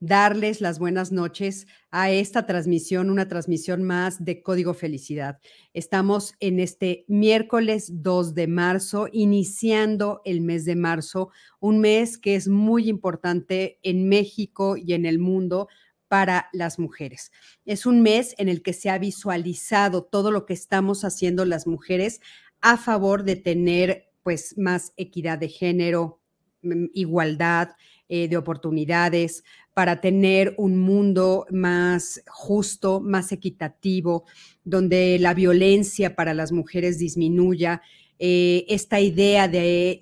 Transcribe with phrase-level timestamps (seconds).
[0.00, 5.38] darles las buenas noches a esta transmisión, una transmisión más de Código Felicidad.
[5.72, 11.30] Estamos en este miércoles 2 de marzo, iniciando el mes de marzo,
[11.60, 15.68] un mes que es muy importante en México y en el mundo
[16.08, 17.32] para las mujeres.
[17.64, 21.66] Es un mes en el que se ha visualizado todo lo que estamos haciendo las
[21.66, 22.20] mujeres
[22.60, 26.20] a favor de tener pues más equidad de género,
[26.62, 27.70] mm, igualdad,
[28.08, 34.24] eh, de oportunidades, para tener un mundo más justo, más equitativo,
[34.62, 37.82] donde la violencia para las mujeres disminuya.
[38.18, 40.00] Eh, esta idea de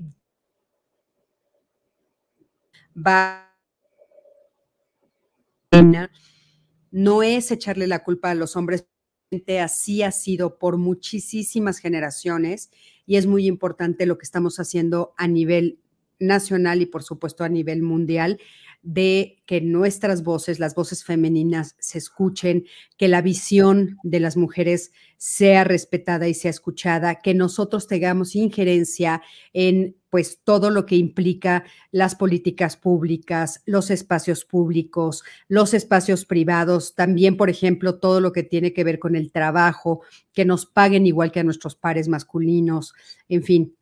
[2.95, 3.48] va
[6.91, 8.87] no es echarle la culpa a los hombres,
[9.61, 12.70] así ha sido por muchísimas generaciones
[13.06, 15.81] y es muy importante lo que estamos haciendo a nivel
[16.19, 18.39] nacional y por supuesto a nivel mundial
[18.83, 22.64] de que nuestras voces, las voces femeninas, se escuchen,
[22.97, 29.22] que la visión de las mujeres sea respetada y sea escuchada, que nosotros tengamos injerencia
[29.53, 36.94] en pues todo lo que implica las políticas públicas, los espacios públicos, los espacios privados,
[36.94, 40.03] también, por ejemplo, todo lo que tiene que ver con el trabajo,
[40.34, 42.92] que nos paguen igual que a nuestros pares masculinos,
[43.28, 43.77] en fin,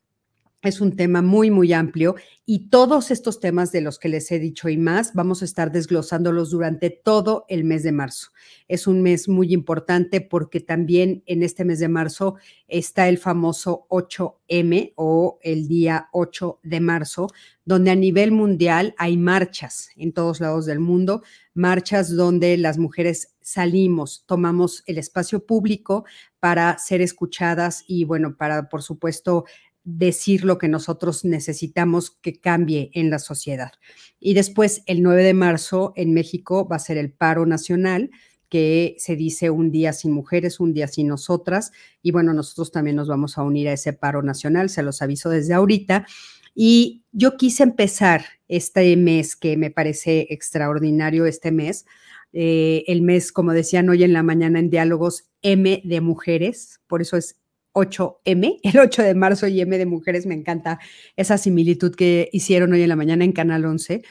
[0.62, 4.38] es un tema muy, muy amplio y todos estos temas de los que les he
[4.38, 8.28] dicho y más, vamos a estar desglosándolos durante todo el mes de marzo.
[8.68, 12.36] Es un mes muy importante porque también en este mes de marzo
[12.68, 17.28] está el famoso 8M o el día 8 de marzo,
[17.64, 21.22] donde a nivel mundial hay marchas en todos lados del mundo,
[21.54, 26.04] marchas donde las mujeres salimos, tomamos el espacio público
[26.38, 29.44] para ser escuchadas y bueno, para por supuesto
[29.84, 33.72] decir lo que nosotros necesitamos que cambie en la sociedad.
[34.18, 38.10] Y después, el 9 de marzo en México va a ser el paro nacional,
[38.48, 41.70] que se dice un día sin mujeres, un día sin nosotras.
[42.02, 45.30] Y bueno, nosotros también nos vamos a unir a ese paro nacional, se los aviso
[45.30, 46.06] desde ahorita.
[46.54, 51.86] Y yo quise empezar este mes, que me parece extraordinario este mes,
[52.32, 57.02] eh, el mes, como decían hoy en la mañana en diálogos, M de mujeres, por
[57.02, 57.36] eso es
[57.72, 60.78] 8M, el 8 de marzo y M de mujeres, me encanta
[61.16, 64.02] esa similitud que hicieron hoy en la mañana en Canal 11.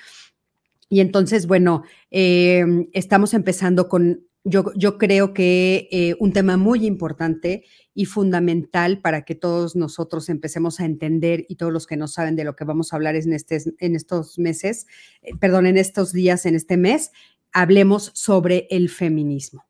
[0.90, 6.86] Y entonces, bueno, em, estamos empezando con, yo, yo creo que eh, un tema muy
[6.86, 12.08] importante y fundamental para que todos nosotros empecemos a entender y todos los que no
[12.08, 14.88] saben de lo que vamos a hablar en, este, en estos meses,
[15.22, 17.12] eh, perdón, en estos días, en este mes,
[17.52, 19.66] hablemos sobre el feminismo.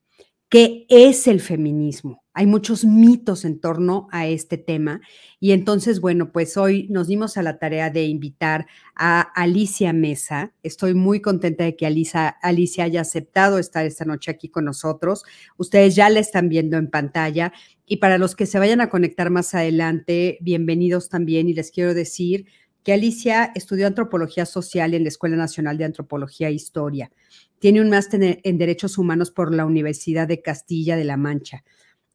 [0.50, 2.24] ¿Qué es el feminismo?
[2.40, 5.02] Hay muchos mitos en torno a este tema
[5.42, 10.54] y entonces, bueno, pues hoy nos dimos a la tarea de invitar a Alicia Mesa.
[10.64, 15.26] Estoy muy contenta de que Alicia, Alicia haya aceptado estar esta noche aquí con nosotros.
[15.58, 17.52] Ustedes ya la están viendo en pantalla
[17.86, 21.94] y para los que se vayan a conectar más adelante, bienvenidos también y les quiero
[21.94, 22.46] decir
[22.86, 27.12] que Alicia estudió antropología social en la Escuela Nacional de Antropología e Historia.
[27.60, 31.66] Tiene un máster en Derechos Humanos por la Universidad de Castilla de la Mancha.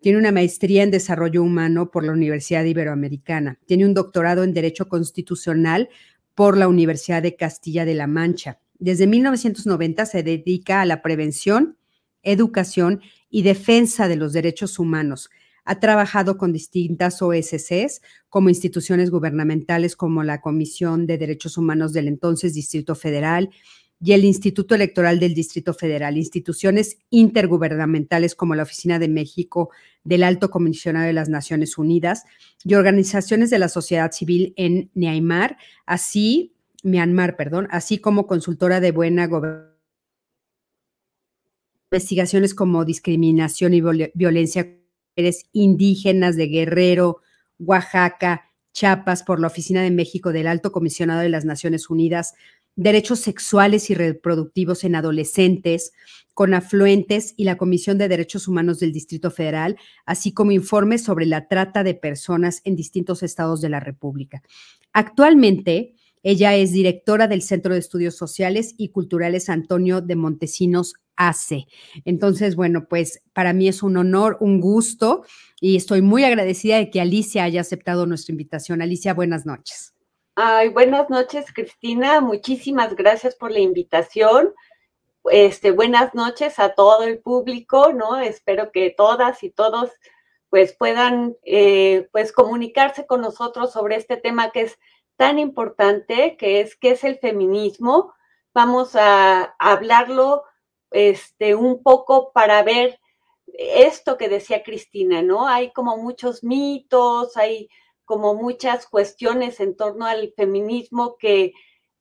[0.05, 3.59] Tiene una maestría en Desarrollo Humano por la Universidad Iberoamericana.
[3.65, 5.89] Tiene un doctorado en Derecho Constitucional
[6.35, 8.61] por la Universidad de Castilla de la Mancha.
[8.79, 11.79] Desde 1990 se dedica a la prevención,
[12.23, 13.01] educación
[13.31, 15.31] y defensa de los derechos humanos
[15.65, 22.09] ha trabajado con distintas OSCs como instituciones gubernamentales como la Comisión de Derechos Humanos del
[22.09, 23.51] entonces Distrito Federal
[24.05, 29.71] y el Instituto Electoral del Distrito Federal, instituciones intergubernamentales como la Oficina de México
[30.03, 32.25] del Alto Comisionado de las Naciones Unidas
[32.65, 35.57] y organizaciones de la sociedad civil en Myanmar,
[35.87, 36.53] así
[36.83, 39.73] Myanmar, perdón, así como consultora de buena gobernación
[41.91, 43.81] investigaciones como discriminación y
[44.15, 44.77] violencia
[45.53, 47.23] indígenas de Guerrero,
[47.59, 52.35] Oaxaca, Chiapas por la Oficina de México del Alto Comisionado de las Naciones Unidas,
[52.77, 55.93] derechos sexuales y reproductivos en adolescentes,
[56.35, 61.27] con afluentes y la Comisión de Derechos Humanos del Distrito Federal, así como informes sobre
[61.27, 64.43] la trata de personas en distintos estados de la República.
[64.93, 65.95] Actualmente,
[66.25, 71.67] ella es directora del Centro de Estudios Sociales y Culturales Antonio de Montesinos hace.
[72.05, 75.25] Entonces, bueno, pues para mí es un honor, un gusto
[75.61, 78.83] y estoy muy agradecida de que Alicia haya aceptado nuestra invitación.
[78.83, 79.94] Alicia, buenas noches.
[80.37, 82.21] Ay, buenas noches, Cristina.
[82.21, 84.53] Muchísimas gracias por la invitación.
[85.31, 88.19] Este, buenas noches a todo el público, ¿no?
[88.19, 89.93] Espero que todas y todos
[90.51, 94.79] pues puedan eh, pues comunicarse con nosotros sobre este tema que es
[95.17, 98.13] tan importante, que es qué es el feminismo.
[98.53, 100.43] Vamos a hablarlo
[100.91, 102.99] este, un poco para ver
[103.47, 105.47] esto que decía Cristina, ¿no?
[105.47, 107.69] Hay como muchos mitos, hay
[108.05, 111.53] como muchas cuestiones en torno al feminismo que,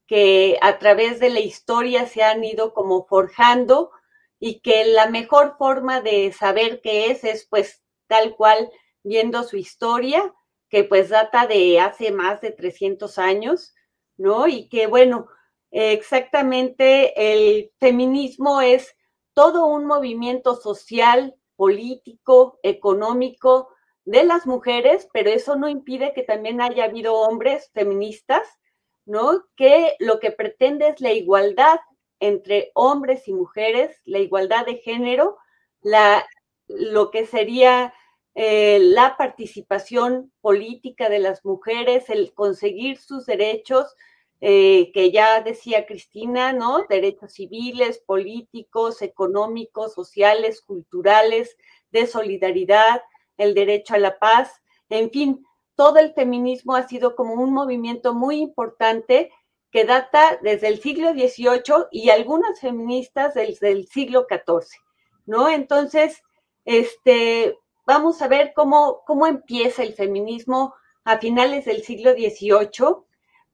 [0.07, 3.91] que a través de la historia se han ido como forjando
[4.39, 8.69] y que la mejor forma de saber qué es es pues tal cual
[9.03, 10.33] viendo su historia,
[10.69, 13.73] que pues data de hace más de 300 años,
[14.17, 14.47] ¿no?
[14.47, 15.27] Y que bueno,
[15.71, 18.95] exactamente el feminismo es
[19.33, 23.69] todo un movimiento social, político, económico
[24.05, 28.47] de las mujeres, pero eso no impide que también haya habido hombres feministas,
[29.05, 29.45] ¿no?
[29.55, 31.79] Que lo que pretende es la igualdad
[32.19, 35.37] entre hombres y mujeres, la igualdad de género,
[35.81, 36.25] la,
[36.67, 37.93] lo que sería
[38.35, 43.93] eh, la participación política de las mujeres, el conseguir sus derechos,
[44.41, 46.85] eh, que ya decía Cristina, ¿no?
[46.89, 51.55] Derechos civiles, políticos, económicos, sociales, culturales,
[51.91, 53.01] de solidaridad,
[53.37, 55.45] el derecho a la paz, en fin,
[55.75, 59.31] todo el feminismo ha sido como un movimiento muy importante
[59.71, 64.79] que data desde el siglo XVIII y algunas feministas desde el siglo XIV,
[65.25, 65.49] ¿no?
[65.49, 66.21] Entonces,
[66.63, 73.03] este, vamos a ver cómo, cómo empieza el feminismo a finales del siglo XVIII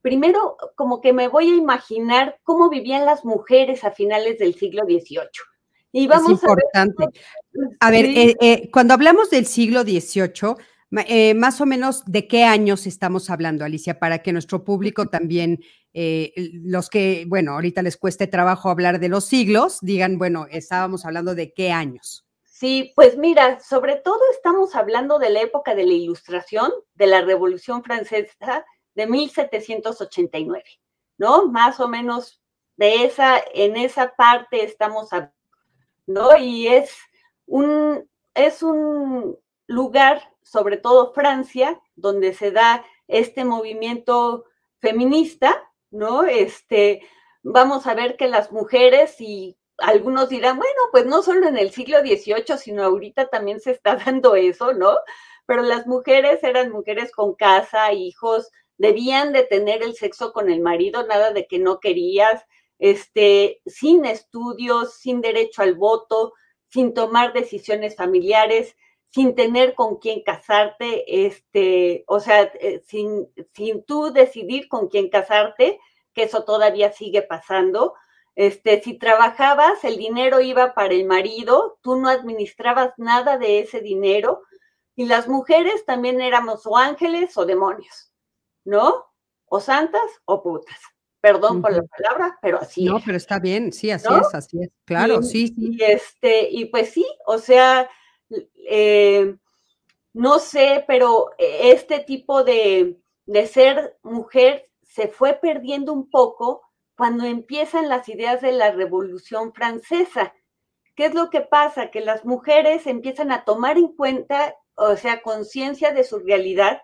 [0.02, 4.84] primero como que me voy a imaginar cómo vivían las mujeres a finales del siglo
[4.84, 5.28] XVIII.
[5.92, 7.04] Y vamos es importante.
[7.80, 10.54] A ver, eh, eh, cuando hablamos del siglo XVIII,
[11.06, 15.60] eh, más o menos de qué años estamos hablando, Alicia, para que nuestro público también,
[15.92, 21.34] los que, bueno, ahorita les cueste trabajo hablar de los siglos, digan, bueno, estábamos hablando
[21.34, 22.24] de qué años.
[22.60, 27.22] Sí, pues mira, sobre todo estamos hablando de la época de la Ilustración, de la
[27.22, 28.64] Revolución Francesa
[28.94, 30.62] de 1789,
[31.16, 31.48] ¿no?
[31.48, 32.40] Más o menos
[32.76, 35.08] de esa, en esa parte estamos,
[36.06, 36.36] ¿no?
[36.36, 36.96] Y es
[37.46, 44.44] un, es un lugar, sobre todo Francia, donde se da este movimiento
[44.80, 46.24] feminista, ¿no?
[46.24, 47.02] Este,
[47.42, 51.70] vamos a ver que las mujeres y algunos dirán, bueno, pues no solo en el
[51.70, 54.96] siglo XVIII, sino ahorita también se está dando eso, ¿no?
[55.46, 60.60] Pero las mujeres eran mujeres con casa, hijos, debían de tener el sexo con el
[60.60, 62.44] marido, nada de que no querías,
[62.80, 66.32] este, sin estudios, sin derecho al voto,
[66.66, 68.76] sin tomar decisiones familiares,
[69.10, 73.28] sin tener con quién casarte, este, o sea, eh, sin,
[73.86, 75.78] tú decidir con quién casarte,
[76.12, 77.94] que eso todavía sigue pasando.
[78.34, 83.80] Este, si trabajabas, el dinero iba para el marido, tú no administrabas nada de ese
[83.80, 84.42] dinero,
[84.96, 88.10] y las mujeres también éramos o ángeles o demonios.
[88.64, 89.06] ¿no?
[89.46, 90.78] O santas o putas.
[91.20, 94.70] Perdón por la palabra, pero así no, pero está bien, sí, así es, así es,
[94.86, 95.76] claro, sí, sí.
[95.78, 97.90] Y, este, y pues sí, o sea,
[98.68, 99.36] eh,
[100.14, 106.62] no sé, pero este tipo de, de ser mujer se fue perdiendo un poco
[106.96, 110.34] cuando empiezan las ideas de la Revolución Francesa.
[110.96, 111.90] ¿Qué es lo que pasa?
[111.90, 116.82] Que las mujeres empiezan a tomar en cuenta, o sea, conciencia de su realidad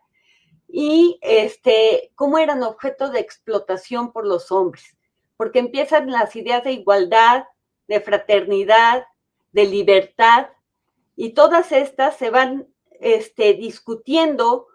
[0.69, 4.97] y este, cómo eran objeto de explotación por los hombres,
[5.37, 7.45] porque empiezan las ideas de igualdad,
[7.89, 9.07] de fraternidad,
[9.53, 10.49] de libertad,
[11.15, 12.69] y todas estas se van
[13.01, 14.67] este, discutiendo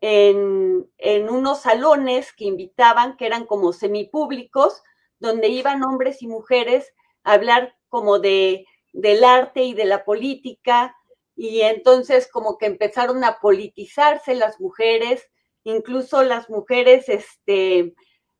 [0.00, 4.82] en, en unos salones que invitaban, que eran como semipúblicos,
[5.18, 6.92] donde iban hombres y mujeres
[7.22, 10.96] a hablar como de, del arte y de la política,
[11.36, 15.28] y entonces como que empezaron a politizarse las mujeres,
[15.64, 17.94] incluso las mujeres, este,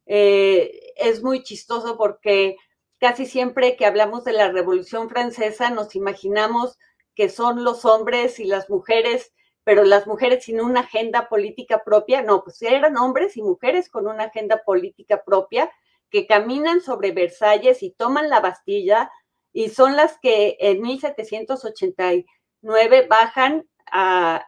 [0.07, 2.57] eh, es muy chistoso porque
[2.99, 6.79] casi siempre que hablamos de la Revolución Francesa nos imaginamos
[7.15, 9.33] que son los hombres y las mujeres,
[9.65, 14.07] pero las mujeres sin una agenda política propia, no, pues eran hombres y mujeres con
[14.07, 15.71] una agenda política propia
[16.11, 19.11] que caminan sobre Versalles y toman la Bastilla
[19.53, 24.47] y son las que en 1789 bajan a,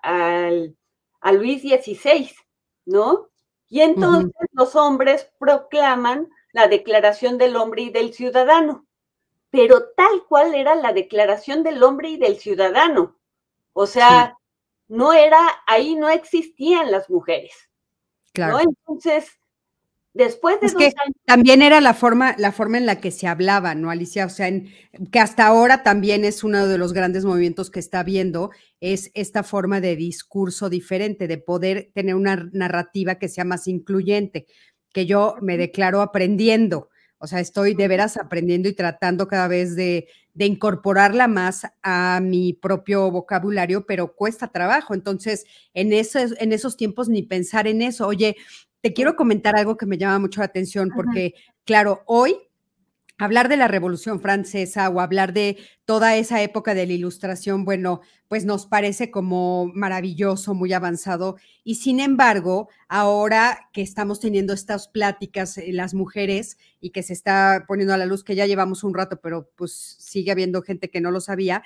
[1.20, 2.30] a Luis XVI
[2.84, 3.28] ¿no?
[3.68, 8.86] Y entonces los hombres proclaman la Declaración del Hombre y del Ciudadano,
[9.50, 13.18] pero tal cual era la declaración del hombre y del ciudadano.
[13.74, 14.38] O sea,
[14.88, 17.52] no era, ahí no existían las mujeres.
[18.32, 18.60] Claro.
[18.60, 19.38] Entonces,
[20.14, 20.92] después de es que
[21.24, 24.26] también era la forma, la forma en la que se hablaba, ¿no, Alicia?
[24.26, 24.50] O sea,
[25.10, 28.50] que hasta ahora también es uno de los grandes movimientos que está viendo,
[28.80, 34.46] es esta forma de discurso diferente, de poder tener una narrativa que sea más incluyente,
[34.92, 36.90] que yo me declaro aprendiendo.
[37.18, 42.18] O sea, estoy de veras aprendiendo y tratando cada vez de, de, incorporarla más a
[42.20, 44.92] mi propio vocabulario, pero cuesta trabajo.
[44.92, 48.08] Entonces, en esos, en esos tiempos ni pensar en eso.
[48.08, 48.36] Oye,
[48.82, 51.34] te quiero comentar algo que me llama mucho la atención porque,
[51.64, 52.36] claro, hoy
[53.18, 58.00] hablar de la Revolución Francesa o hablar de toda esa época de la Ilustración, bueno,
[58.26, 61.36] pues nos parece como maravilloso, muy avanzado.
[61.62, 67.12] Y sin embargo, ahora que estamos teniendo estas pláticas, eh, las mujeres, y que se
[67.12, 70.90] está poniendo a la luz, que ya llevamos un rato, pero pues sigue habiendo gente
[70.90, 71.62] que no lo sabía,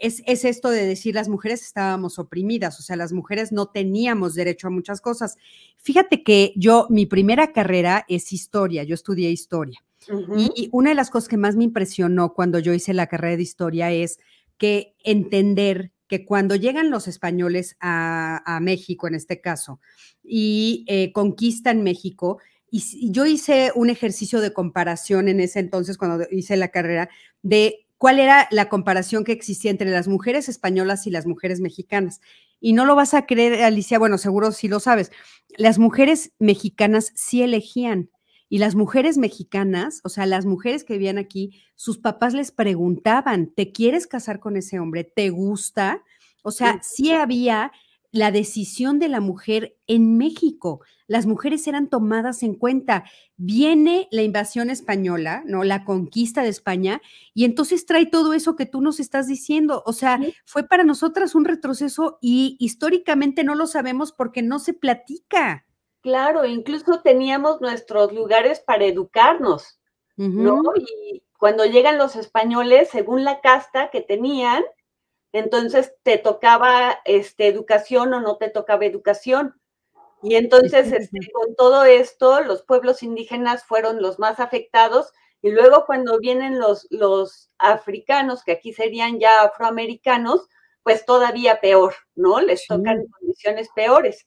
[0.00, 4.68] es, esto de decir las mujeres estábamos oprimidas, o sea, las mujeres no teníamos derecho
[4.68, 5.36] a muchas cosas.
[5.78, 9.82] Fíjate que yo, mi primera carrera es historia, yo estudié historia.
[10.36, 13.42] y, una de las cosas que más me impresionó cuando yo hice la carrera de
[13.42, 14.18] historia es
[14.56, 19.80] que entender que cuando llegan los españoles a, México, en este caso,
[20.24, 22.38] y eh, conquistan México,
[22.70, 27.08] y yo hice un ejercicio de comparación en ese entonces, cuando hice la carrera,
[27.42, 32.20] de cuál era la comparación que existía entre las mujeres españolas y las mujeres mexicanas.
[32.60, 35.12] Y no lo vas a creer, Alicia, bueno, seguro sí lo sabes,
[35.56, 38.10] las mujeres mexicanas sí elegían.
[38.50, 43.52] Y las mujeres mexicanas, o sea, las mujeres que vivían aquí, sus papás les preguntaban,
[43.54, 45.04] ¿te quieres casar con ese hombre?
[45.04, 46.02] ¿Te gusta?
[46.42, 47.72] O sea, sí había
[48.10, 50.80] la decisión de la mujer en México.
[51.06, 53.04] Las mujeres eran tomadas en cuenta.
[53.36, 55.64] Viene la invasión española, ¿no?
[55.64, 57.00] La conquista de España,
[57.34, 59.82] y entonces trae todo eso que tú nos estás diciendo.
[59.86, 64.74] O sea, fue para nosotras un retroceso y históricamente no lo sabemos porque no se
[64.74, 65.66] platica.
[66.00, 69.80] Claro, incluso teníamos nuestros lugares para educarnos,
[70.16, 70.62] ¿no?
[70.76, 74.62] Y cuando llegan los españoles, según la casta que tenían,
[75.32, 79.60] entonces te tocaba este, educación o no te tocaba educación.
[80.22, 85.12] Y entonces, este, con todo esto, los pueblos indígenas fueron los más afectados.
[85.42, 90.48] Y luego cuando vienen los, los africanos, que aquí serían ya afroamericanos,
[90.82, 92.40] pues todavía peor, ¿no?
[92.40, 94.26] Les tocan condiciones peores.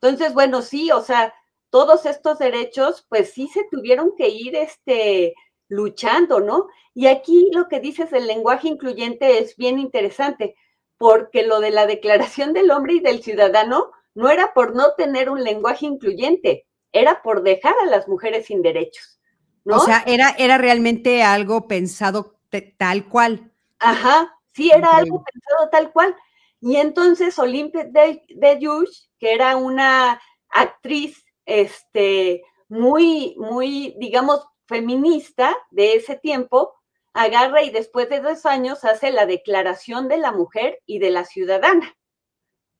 [0.00, 1.32] Entonces, bueno, sí, o sea,
[1.70, 5.34] todos estos derechos, pues sí se tuvieron que ir, este,
[5.70, 6.66] luchando, ¿no?
[6.92, 10.56] Y aquí lo que dices del lenguaje incluyente es bien interesante,
[10.98, 15.30] porque lo de la declaración del hombre y del ciudadano no era por no tener
[15.30, 19.20] un lenguaje incluyente, era por dejar a las mujeres sin derechos.
[19.64, 19.76] ¿no?
[19.76, 22.40] O sea, era, era realmente algo pensado
[22.76, 23.52] tal cual.
[23.78, 26.16] Ajá, sí, era algo pensado tal cual.
[26.60, 35.94] Y entonces Olympe de, de que era una actriz este, muy, muy, digamos, feminista de
[35.94, 36.72] ese tiempo,
[37.12, 41.24] agarra y después de dos años hace la declaración de la mujer y de la
[41.24, 41.98] ciudadana,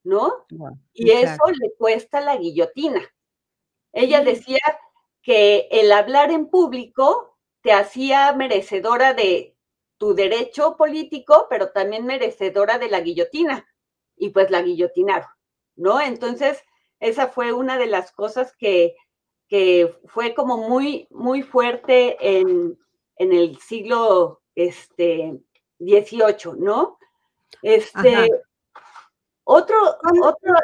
[0.04, 0.47] ¿no?
[0.94, 3.02] y eso le cuesta la guillotina.
[3.92, 4.61] Ella decía
[5.20, 9.56] que el hablar en público te hacía merecedora de
[9.99, 13.66] tu derecho político, pero también merecedora de la guillotina.
[14.16, 15.28] Y pues la guillotinaron,
[15.75, 16.00] ¿no?
[16.00, 16.62] Entonces,
[17.00, 18.94] esa fue una de las cosas que
[19.50, 22.78] que fue como muy, muy fuerte en,
[23.19, 25.38] el siglo este,
[25.80, 26.99] XVIII, ¿no?
[27.61, 28.30] Este,
[29.45, 29.76] otro,
[30.23, 30.54] otro,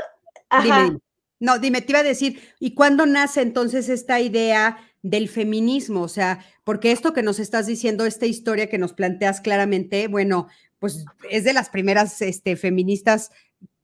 [0.63, 0.99] Dime,
[1.41, 6.03] no, dime, te iba a decir, ¿y cuándo nace entonces esta idea del feminismo?
[6.03, 10.47] O sea, porque esto que nos estás diciendo, esta historia que nos planteas claramente, bueno,
[10.79, 13.33] pues es de las primeras este, feministas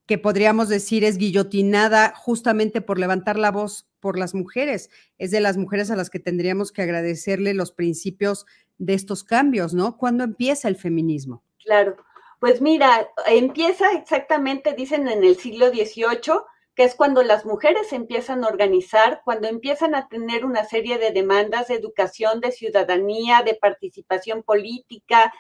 [0.07, 4.91] que podríamos decir es guillotinada justamente por levantar la voz por las mujeres.
[5.17, 8.45] Es de las mujeres a las que tendríamos que agradecerle los principios
[8.77, 9.97] de estos cambios, ¿no?
[9.97, 11.43] ¿Cuándo empieza el feminismo?
[11.65, 11.97] Claro,
[12.41, 16.41] pues mira, empieza exactamente, dicen en el siglo XVIII,
[16.75, 21.13] que es cuando las mujeres empiezan a organizar, cuando empiezan a tener una serie de
[21.13, 25.33] demandas de educación, de ciudadanía, de participación política,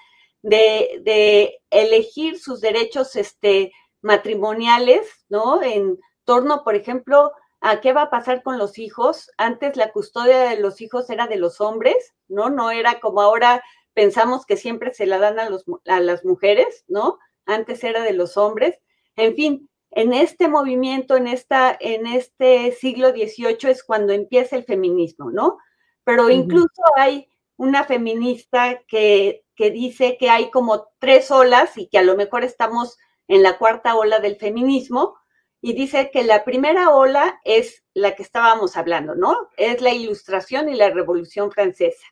[0.42, 5.62] de, de elegir sus derechos este, matrimoniales, ¿no?
[5.62, 9.31] En torno, por ejemplo, a qué va a pasar con los hijos.
[9.38, 12.50] Antes la custodia de los hijos era de los hombres, ¿no?
[12.50, 13.62] No era como ahora
[13.95, 17.19] pensamos que siempre se la dan a, los, a las mujeres, ¿no?
[17.47, 18.78] Antes era de los hombres.
[19.16, 24.64] En fin, en este movimiento, en, esta, en este siglo XVIII es cuando empieza el
[24.64, 25.59] feminismo, ¿no?
[26.04, 31.99] Pero incluso hay una feminista que que dice que hay como tres olas y que
[31.99, 35.16] a lo mejor estamos en la cuarta ola del feminismo,
[35.64, 39.49] y dice que la primera ola es la que estábamos hablando, ¿no?
[39.57, 42.04] Es la ilustración y la revolución francesa,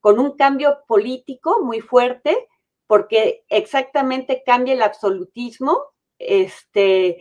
[0.00, 2.48] con un cambio político muy fuerte,
[2.88, 5.80] porque exactamente cambia el absolutismo,
[6.18, 7.18] este,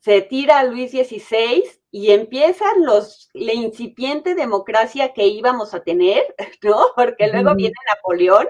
[0.00, 6.34] se tira a Luis XVI y empiezan los, la incipiente democracia que íbamos a tener,
[6.62, 6.88] ¿no?
[6.94, 8.48] Porque luego viene Napoleón,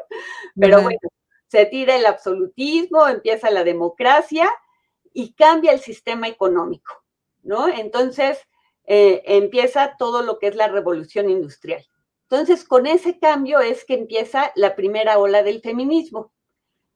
[0.59, 0.99] pero bueno,
[1.47, 4.51] se tira el absolutismo, empieza la democracia
[5.15, 7.03] y cambia el sistema económico,
[7.43, 7.69] ¿no?
[7.69, 8.39] Entonces
[8.85, 11.85] eh, empieza todo lo que es la revolución industrial.
[12.23, 16.33] Entonces, con ese cambio es que empieza la primera ola del feminismo.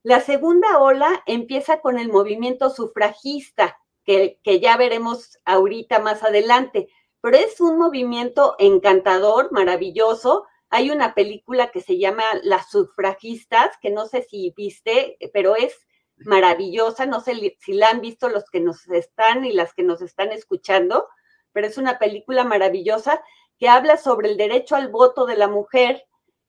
[0.02, 6.88] La segunda ola empieza con el movimiento sufragista, que, que ya veremos ahorita más adelante,
[7.20, 10.46] pero es un movimiento encantador, maravilloso.
[10.70, 15.85] Hay una película que se llama Las sufragistas, que no sé si viste, pero es
[16.18, 20.00] maravillosa, no sé si la han visto los que nos están y las que nos
[20.02, 21.06] están escuchando,
[21.52, 23.22] pero es una película maravillosa
[23.58, 26.06] que habla sobre el derecho al voto de la mujer.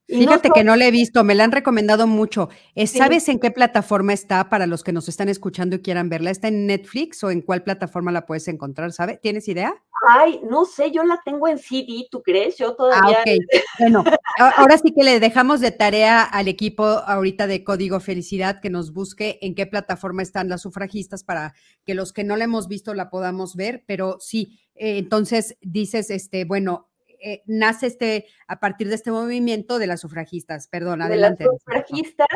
[0.07, 2.49] Fíjate que no la he visto, me la han recomendado mucho.
[2.75, 6.31] Eh, ¿Sabes en qué plataforma está para los que nos están escuchando y quieran verla?
[6.31, 8.93] ¿Está en Netflix o en cuál plataforma la puedes encontrar?
[8.93, 9.19] ¿Sabe?
[9.21, 9.73] ¿Tienes idea?
[10.07, 12.57] Ay, no sé, yo la tengo en CD, ¿tú crees?
[12.57, 13.17] Yo todavía.
[13.17, 13.59] Ah, ok.
[13.79, 14.03] Bueno,
[14.55, 18.93] ahora sí que le dejamos de tarea al equipo ahorita de Código Felicidad que nos
[18.93, 22.93] busque en qué plataforma están las sufragistas para que los que no la hemos visto
[22.93, 26.86] la podamos ver, pero sí, eh, entonces dices, este, bueno,
[27.21, 31.43] eh, nace este, a partir de este movimiento de las sufragistas, perdón, adelante.
[31.43, 32.27] De las sufragistas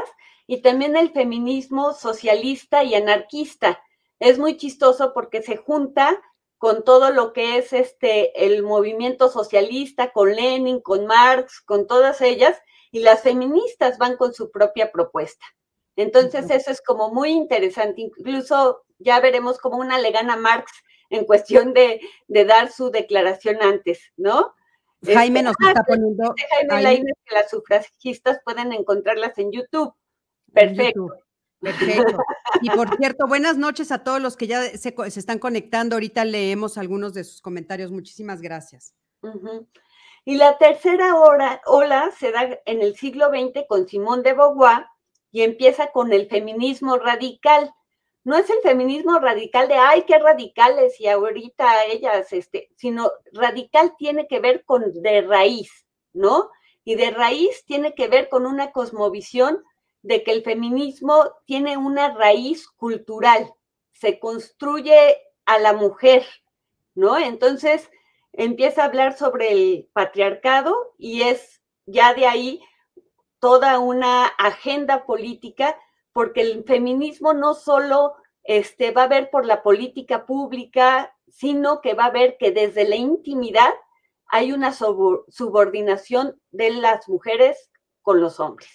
[0.48, 3.80] y también el feminismo socialista y anarquista.
[4.20, 6.22] Es muy chistoso porque se junta
[6.58, 12.22] con todo lo que es este el movimiento socialista, con Lenin, con Marx, con todas
[12.22, 12.62] ellas,
[12.92, 15.46] y las feministas van con su propia propuesta.
[15.96, 18.02] Entonces, eso es como muy interesante.
[18.02, 20.72] Incluso ya veremos como una le gana Marx
[21.10, 24.54] en cuestión de, dar su declaración antes, ¿no?
[25.04, 26.36] Jaime nos está ah, poniendo.
[26.70, 29.94] Jaime que las sufragistas pueden encontrarlas en YouTube.
[30.54, 31.10] Perfecto.
[31.60, 32.18] Perfecto.
[32.62, 35.96] Y por cierto, buenas noches a todos los que ya se, están conectando.
[35.96, 37.92] Ahorita leemos algunos de sus comentarios.
[37.92, 38.96] Muchísimas gracias.
[40.26, 44.86] Y la tercera hora, ola se da en el siglo XX con Simón de Beauvoir
[45.32, 47.74] y empieza con el feminismo radical.
[48.24, 53.96] No es el feminismo radical de, ay, qué radicales y ahorita ellas, este, sino radical
[53.98, 56.52] tiene que ver con de raíz, ¿no?
[56.84, 59.64] Y de raíz tiene que ver con una cosmovisión
[60.04, 63.54] de que el feminismo tiene una raíz cultural,
[63.92, 66.26] se construye a la mujer,
[66.96, 67.18] ¿no?
[67.18, 67.90] Entonces
[68.34, 72.62] empieza a hablar sobre el patriarcado y es ya de ahí
[73.40, 75.78] toda una agenda política,
[76.14, 81.94] porque el feminismo no solo este, va a ver por la política pública, sino que
[81.94, 83.72] va a ver que desde la intimidad
[84.28, 87.70] hay una subordinación de las mujeres
[88.02, 88.70] con los hombres.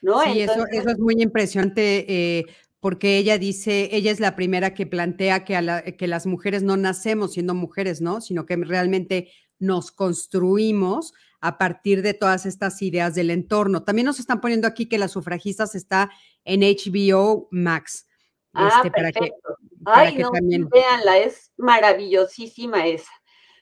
[0.00, 2.04] Sí, eso, eso, es muy impresionante.
[2.08, 2.44] Eh,
[2.80, 7.32] porque ella dice, ella es la primera que plantea que, que las mujeres no nacemos
[7.32, 8.20] siendo mujeres, ¿no?
[8.20, 13.84] Sino que realmente nos construimos a partir de todas estas ideas del entorno.
[13.84, 16.10] También nos están poniendo aquí que las sufragistas está
[16.44, 18.06] en HBO Max.
[18.52, 19.56] Ah, este, perfecto.
[19.84, 20.68] Ay, no, también...
[20.68, 23.12] véanla, es maravillosísima esa.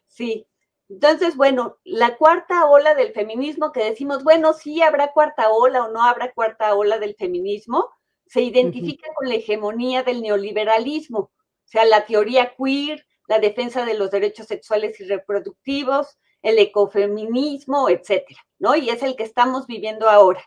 [0.06, 0.46] Sí,
[0.88, 5.92] entonces, bueno, la cuarta ola del feminismo que decimos, bueno, sí habrá cuarta ola o
[5.92, 7.90] no habrá cuarta ola del feminismo,
[8.26, 11.32] se identifica con la hegemonía del neoliberalismo, o
[11.64, 18.40] sea, la teoría queer, la defensa de los derechos sexuales y reproductivos, el ecofeminismo, etcétera,
[18.58, 18.76] ¿no?
[18.76, 20.44] Y es el que estamos viviendo ahora.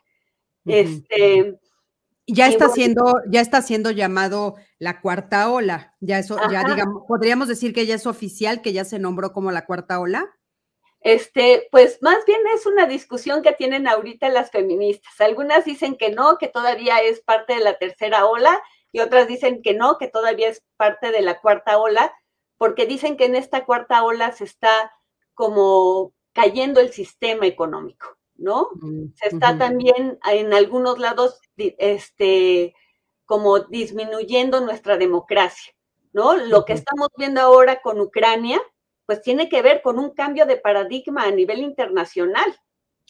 [0.64, 1.60] Este.
[2.28, 5.96] Ya está siendo, ya está siendo llamado la cuarta ola.
[6.00, 9.52] Ya eso, ya digamos, podríamos decir que ya es oficial, que ya se nombró como
[9.52, 10.30] la cuarta ola.
[11.00, 15.20] Este, pues más bien es una discusión que tienen ahorita las feministas.
[15.20, 19.62] Algunas dicen que no, que todavía es parte de la tercera ola, y otras dicen
[19.64, 22.14] que no, que todavía es parte de la cuarta ola,
[22.58, 24.92] porque dicen que en esta cuarta ola se está
[25.38, 28.70] como cayendo el sistema económico, ¿no?
[28.74, 32.74] Mm, se está también en algunos lados, este,
[33.26, 35.76] como disminuyendo nuestra democracia,
[36.12, 36.36] ¿no?
[36.36, 38.60] Lo que estamos viendo ahora con Ucrania,
[39.06, 42.60] pues tiene que ver con un cambio de paradigma a nivel internacional,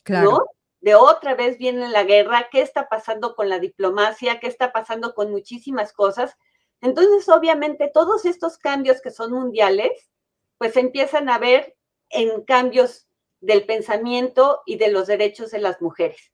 [0.04, 0.32] claro.
[0.32, 0.40] ¿no?
[0.82, 4.42] De otra vez viene la guerra, ¿qué está pasando con la diplomacia?
[4.42, 6.36] ¿Qué está pasando con muchísimas cosas?
[6.82, 10.12] Entonces, obviamente, todos estos cambios que son mundiales,
[10.58, 11.77] pues empiezan a ver
[12.10, 13.08] en cambios
[13.41, 16.32] del pensamiento y de los derechos de las mujeres.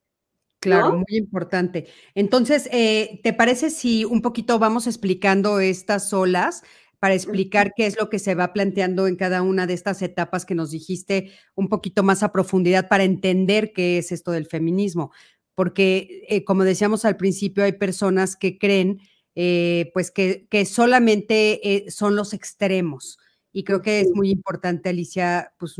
[0.59, 1.87] Claro, muy importante.
[2.15, 6.63] Entonces, eh, ¿te parece si un poquito vamos explicando estas olas
[6.99, 10.45] para explicar qué es lo que se va planteando en cada una de estas etapas
[10.45, 15.11] que nos dijiste un poquito más a profundidad para entender qué es esto del feminismo?
[15.53, 19.01] Porque, eh, como decíamos al principio, hay personas que creen
[19.35, 23.17] eh, pues que, que solamente son los extremos.
[23.53, 25.75] Y creo que es muy importante, Alicia, pues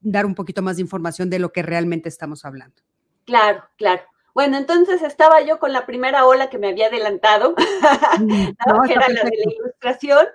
[0.00, 2.82] dar un poquito más de información de lo que realmente estamos hablando.
[3.24, 4.02] Claro, claro.
[4.34, 7.54] Bueno, entonces estaba yo con la primera ola que me había adelantado,
[8.88, 10.26] que era la de la ilustración.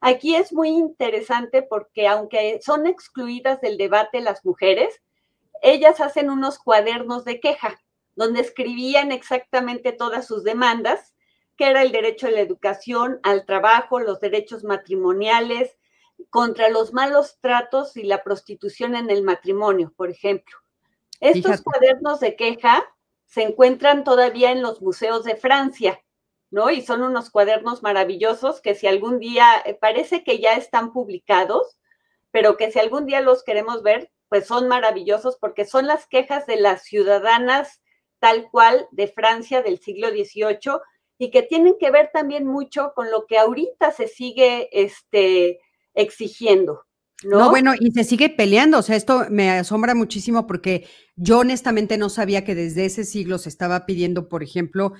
[0.00, 5.02] Aquí es muy interesante porque aunque son excluidas del debate las mujeres,
[5.62, 7.80] ellas hacen unos cuadernos de queja
[8.20, 11.14] donde escribían exactamente todas sus demandas,
[11.56, 15.76] que era el derecho a la educación, al trabajo, los derechos matrimoniales,
[16.28, 20.56] contra los malos tratos y la prostitución en el matrimonio, por ejemplo.
[21.20, 22.84] Estos cuadernos de queja
[23.26, 26.02] se encuentran todavía en los museos de Francia,
[26.50, 26.70] ¿no?
[26.70, 31.78] Y son unos cuadernos maravillosos que si algún día, eh, parece que ya están publicados,
[32.30, 36.46] pero que si algún día los queremos ver, pues son maravillosos porque son las quejas
[36.46, 37.80] de las ciudadanas
[38.20, 40.80] tal cual de Francia del siglo XVIII
[41.18, 45.60] y que tienen que ver también mucho con lo que ahorita se sigue este,
[45.94, 46.82] exigiendo.
[47.22, 47.50] ¿No?
[47.50, 52.08] bueno, y se sigue peleando, o sea, esto me asombra muchísimo porque yo honestamente no
[52.08, 54.94] sabía que desde ese siglo se estaba pidiendo, por ejemplo,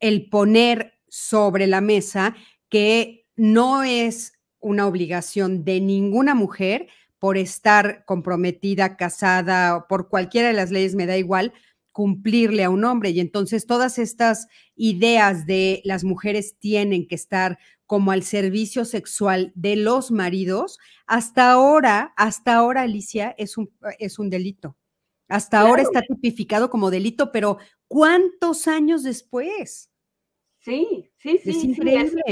[0.00, 2.36] el poner sobre la mesa
[2.70, 10.54] que no es una obligación de ninguna mujer por estar comprometida, casada, por cualquiera de
[10.54, 11.52] las leyes, me da igual,
[11.98, 13.10] cumplirle a un hombre.
[13.10, 19.50] Y entonces todas estas ideas de las mujeres tienen que estar como al servicio sexual
[19.56, 24.76] de los maridos, hasta ahora, hasta ahora, Alicia, es un, es un delito.
[25.26, 27.58] Hasta ahora está tipificado como delito, pero
[27.88, 29.90] ¿cuántos años después?
[30.60, 31.50] Sí, sí, sí.
[31.50, 32.22] Es increíble.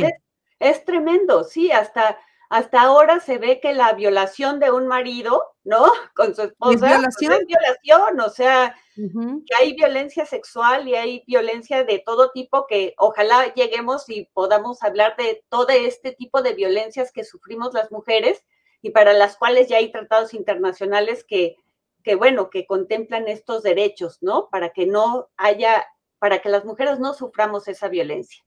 [0.61, 2.16] es, tremendo, sí, hasta
[2.49, 5.85] hasta ahora se ve que la violación de un marido, ¿no?
[6.15, 7.33] Con su esposa, ¿Es pues, violación?
[7.33, 12.95] es violación, o sea, que hay violencia sexual y hay violencia de todo tipo que
[12.97, 18.43] ojalá lleguemos y podamos hablar de todo este tipo de violencias que sufrimos las mujeres
[18.81, 21.57] y para las cuales ya hay tratados internacionales que,
[22.03, 24.49] que bueno, que contemplan estos derechos, ¿no?
[24.49, 25.87] Para que no haya,
[26.19, 28.43] para que las mujeres no suframos esa violencia,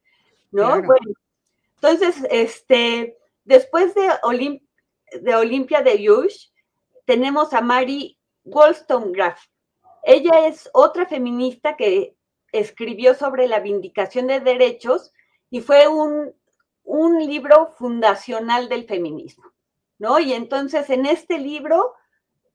[0.52, 0.82] ¿no?
[0.82, 1.14] Bueno,
[1.82, 4.10] entonces, este, Después de,
[5.21, 6.49] de Olimpia de Yush,
[7.06, 9.49] tenemos a Mary Wollstonecraft.
[10.04, 12.15] Ella es otra feminista que
[12.52, 15.12] escribió sobre la vindicación de derechos
[15.49, 16.34] y fue un,
[17.19, 19.45] libro fundacional del feminismo,
[19.99, 20.19] ¿no?
[20.19, 21.93] Y entonces en este libro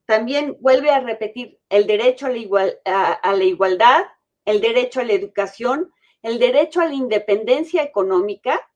[0.07, 4.05] también vuelve a repetir el derecho a la igualdad,
[4.45, 5.93] el derecho a la educación,
[6.23, 8.69] el derecho a la independencia económica,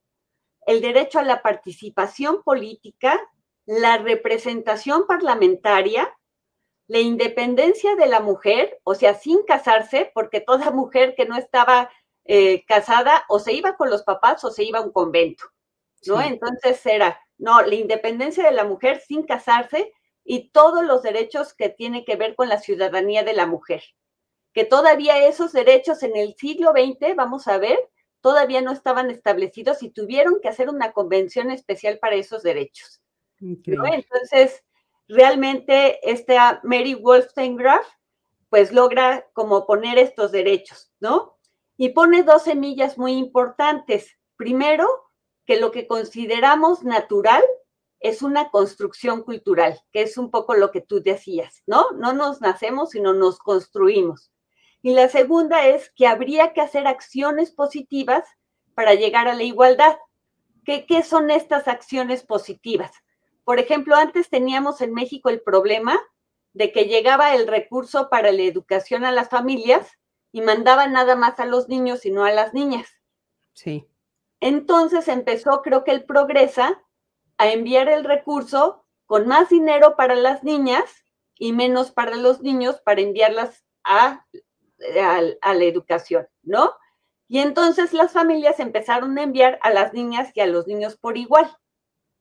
[0.69, 3.19] el derecho a la participación política,
[3.65, 6.15] la representación parlamentaria,
[6.89, 11.91] la independencia de la mujer, o sea, sin casarse, porque toda mujer que no estaba
[12.27, 15.45] eh, casada o se iba con los papás o se iba a un convento,
[16.07, 16.21] ¿no?
[16.21, 19.91] Entonces era, no, la independencia de la mujer sin casarse
[20.23, 23.83] y todos los derechos que tienen que ver con la ciudadanía de la mujer.
[24.53, 27.79] Que todavía esos derechos en el siglo XX, vamos a ver,
[28.21, 33.01] todavía no estaban establecidos y tuvieron que hacer una convención especial para esos derechos.
[33.41, 34.65] Entonces,
[35.07, 37.89] realmente esta Mary Wollstonecraft
[38.49, 41.37] pues logra como poner estos derechos, ¿no?
[41.77, 44.17] Y pone dos semillas muy importantes.
[44.37, 44.87] Primero,
[45.45, 47.43] que lo que consideramos natural
[48.01, 51.91] es una construcción cultural, que es un poco lo que tú decías, ¿no?
[51.93, 54.31] No nos nacemos, sino nos construimos.
[54.83, 58.25] Y la segunda es que habría que hacer acciones positivas
[58.75, 59.99] para llegar a la igualdad.
[60.65, 62.93] ¿Qué, ¿Qué, son estas acciones positivas?
[63.45, 65.99] Por ejemplo, antes teníamos en México el problema
[66.53, 69.99] de que llegaba el recurso para la educación a las familias
[70.33, 72.89] y mandaban nada más a los niños y no a las niñas.
[73.53, 73.89] Sí.
[74.41, 76.83] Entonces empezó, creo que el Progresa,
[77.39, 80.85] a enviar el recurso con más dinero para las niñas
[81.37, 84.27] y menos para los niños para enviarlas a
[85.43, 86.73] a, la educación, ¿no?
[87.27, 91.19] Y entonces las familias empezaron a enviar a las niñas y a los niños por
[91.19, 91.51] igual.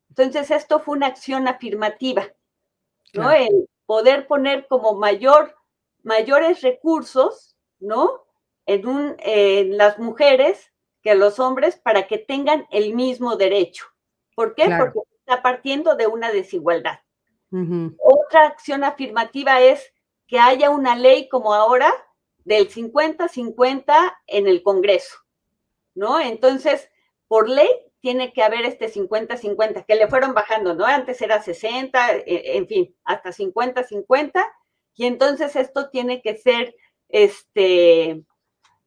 [0.09, 2.27] Entonces esto fue una acción afirmativa,
[3.13, 3.31] ¿no?
[3.31, 5.55] El poder poner como mayor,
[6.03, 8.23] mayores recursos, ¿no?
[8.65, 13.85] En, un, en las mujeres que a los hombres para que tengan el mismo derecho.
[14.35, 14.69] ¿Por qué?
[14.77, 16.99] Porque está partiendo de una desigualdad.
[17.49, 19.93] Otra acción afirmativa es
[20.27, 21.93] que haya una ley como ahora
[22.47, 25.17] del 50-50 en el Congreso,
[25.95, 26.17] ¿no?
[26.17, 26.89] Entonces,
[27.27, 30.85] por ley tiene que haber este 50-50, que le fueron bajando, ¿no?
[30.85, 34.45] Antes era 60, e, en fin, hasta 50-50,
[34.95, 36.73] y entonces esto tiene que ser,
[37.09, 38.23] este,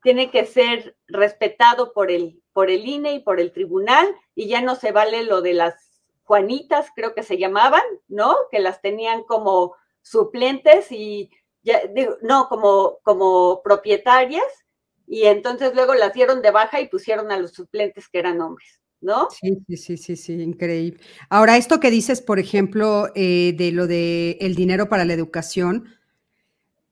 [0.02, 4.62] tiene que ser respetado por el, por el INE y por el tribunal, y ya
[4.62, 8.34] no se vale lo de las Juanitas, creo que se llamaban, ¿no?
[8.50, 11.30] Que las tenían como suplentes y,
[11.62, 14.44] ya, digo, no, como, como propietarias,
[15.06, 18.80] y entonces luego las dieron de baja y pusieron a los suplentes que eran hombres.
[19.00, 19.28] ¿no?
[19.30, 21.00] Sí, sí, sí, sí, increíble.
[21.28, 25.88] Ahora, esto que dices, por ejemplo, eh, de lo de el dinero para la educación,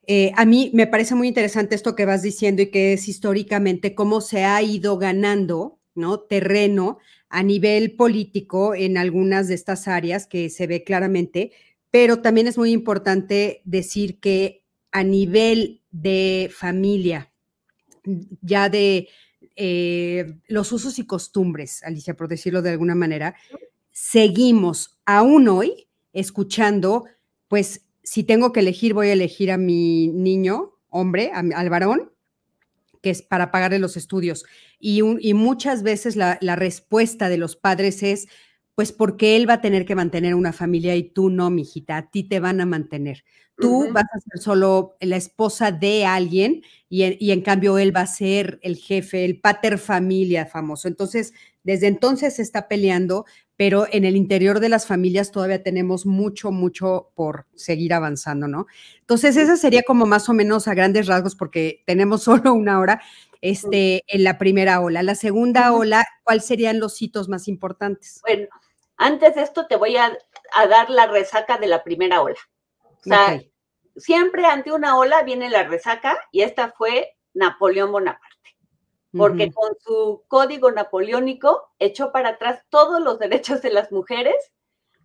[0.07, 3.95] eh, a mí me parece muy interesante esto que vas diciendo y que es históricamente
[3.95, 6.21] cómo se ha ido ganando, ¿no?
[6.21, 11.53] Terreno a nivel político en algunas de estas áreas que se ve claramente,
[11.91, 17.33] pero también es muy importante decir que a nivel de familia,
[18.41, 19.09] ya de
[19.57, 23.35] eh, los usos y costumbres, Alicia, por decirlo de alguna manera,
[23.91, 27.05] seguimos aún hoy escuchando,
[27.49, 32.13] pues si tengo que elegir, voy a elegir a mi niño, hombre, al varón,
[33.03, 34.45] que es para pagarle los estudios.
[34.81, 35.03] Y,
[35.35, 38.29] muchas veces la, respuesta de los padres es,
[38.79, 42.11] pues porque él va a tener que mantener una familia y tú no, mijita, a
[42.13, 43.25] ti te van a mantener.
[43.57, 48.07] Tú vas a ser solo la esposa de alguien y, en cambio él va a
[48.07, 50.87] ser el jefe, el pater familia famoso.
[50.87, 51.33] Entonces,
[51.65, 53.25] desde entonces se está peleando,
[53.57, 58.69] pero en el interior de las familias todavía tenemos mucho, mucho por seguir avanzando, ¿no?
[59.01, 63.03] Entonces, esa sería como más o menos a grandes rasgos, porque tenemos solo una hora
[63.41, 65.03] este, en la primera ola.
[65.03, 68.21] La segunda ola, ¿cuáles serían los hitos más importantes?
[68.25, 68.47] Bueno,
[68.99, 70.19] antes de esto te voy a
[70.69, 72.39] dar la resaca de la primera ola.
[72.83, 73.41] O sea,
[73.97, 78.57] siempre ante una ola viene la resaca y esta fue Napoleón Bonaparte,
[79.17, 84.35] porque con su código napoleónico echó para atrás todos los derechos de las mujeres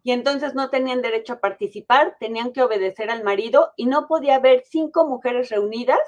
[0.02, 4.36] y entonces no tenían derecho a participar, tenían que obedecer al marido y no podía
[4.36, 6.00] haber cinco mujeres reunidas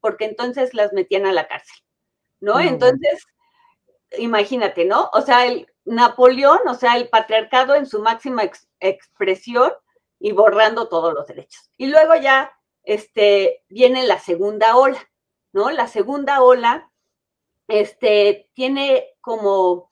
[0.00, 1.82] porque entonces las metían a la cárcel,
[2.38, 2.60] ¿no?
[2.60, 3.26] entonces,
[4.18, 5.10] imagínate, ¿no?
[5.12, 8.42] O sea, el Napoleón, o sea, el patriarcado en su máxima
[8.80, 9.72] expresión,
[10.20, 11.70] y borrando todos los derechos.
[11.78, 12.52] Y luego ya
[12.84, 15.00] este, viene la segunda ola,
[15.52, 15.70] ¿no?
[15.70, 16.92] La segunda ola
[17.66, 19.90] este, tiene como,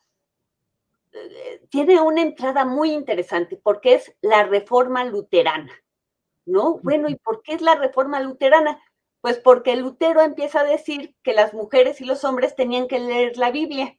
[1.13, 5.73] eh, tiene una entrada muy interesante porque es la reforma luterana,
[6.45, 6.79] ¿no?
[6.83, 8.81] Bueno, ¿y por qué es la reforma luterana?
[9.21, 13.37] Pues porque Lutero empieza a decir que las mujeres y los hombres tenían que leer
[13.37, 13.98] la Biblia.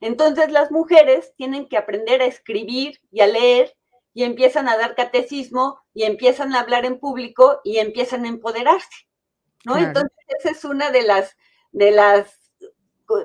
[0.00, 3.74] Entonces las mujeres tienen que aprender a escribir y a leer
[4.14, 9.08] y empiezan a dar catecismo y empiezan a hablar en público y empiezan a empoderarse,
[9.64, 9.76] ¿no?
[9.76, 11.36] Entonces, esa es una de las,
[11.72, 12.52] de las,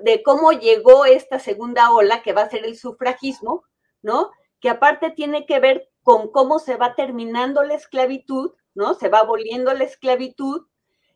[0.03, 3.63] de cómo llegó esta segunda ola que va a ser el sufragismo,
[4.01, 4.31] ¿no?
[4.59, 8.95] Que aparte tiene que ver con cómo se va terminando la esclavitud, ¿no?
[8.95, 10.65] Se va aboliendo la esclavitud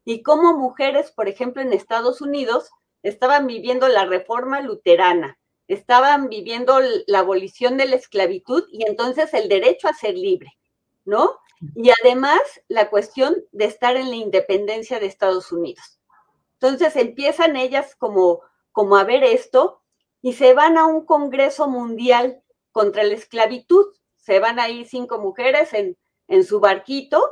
[0.06, 2.70] y cómo mujeres, por ejemplo, en Estados Unidos,
[3.02, 5.40] estaban viviendo la reforma luterana,
[5.74, 10.58] estaban viviendo la abolición de la esclavitud y entonces el derecho a ser libre,
[11.06, 11.40] ¿no?
[11.76, 16.00] Y además la cuestión de estar en la independencia de Estados Unidos.
[16.54, 19.82] Entonces empiezan ellas como, como a ver esto
[20.22, 23.86] y se van a un Congreso Mundial contra la esclavitud.
[24.18, 27.32] Se van ahí cinco mujeres en, en su barquito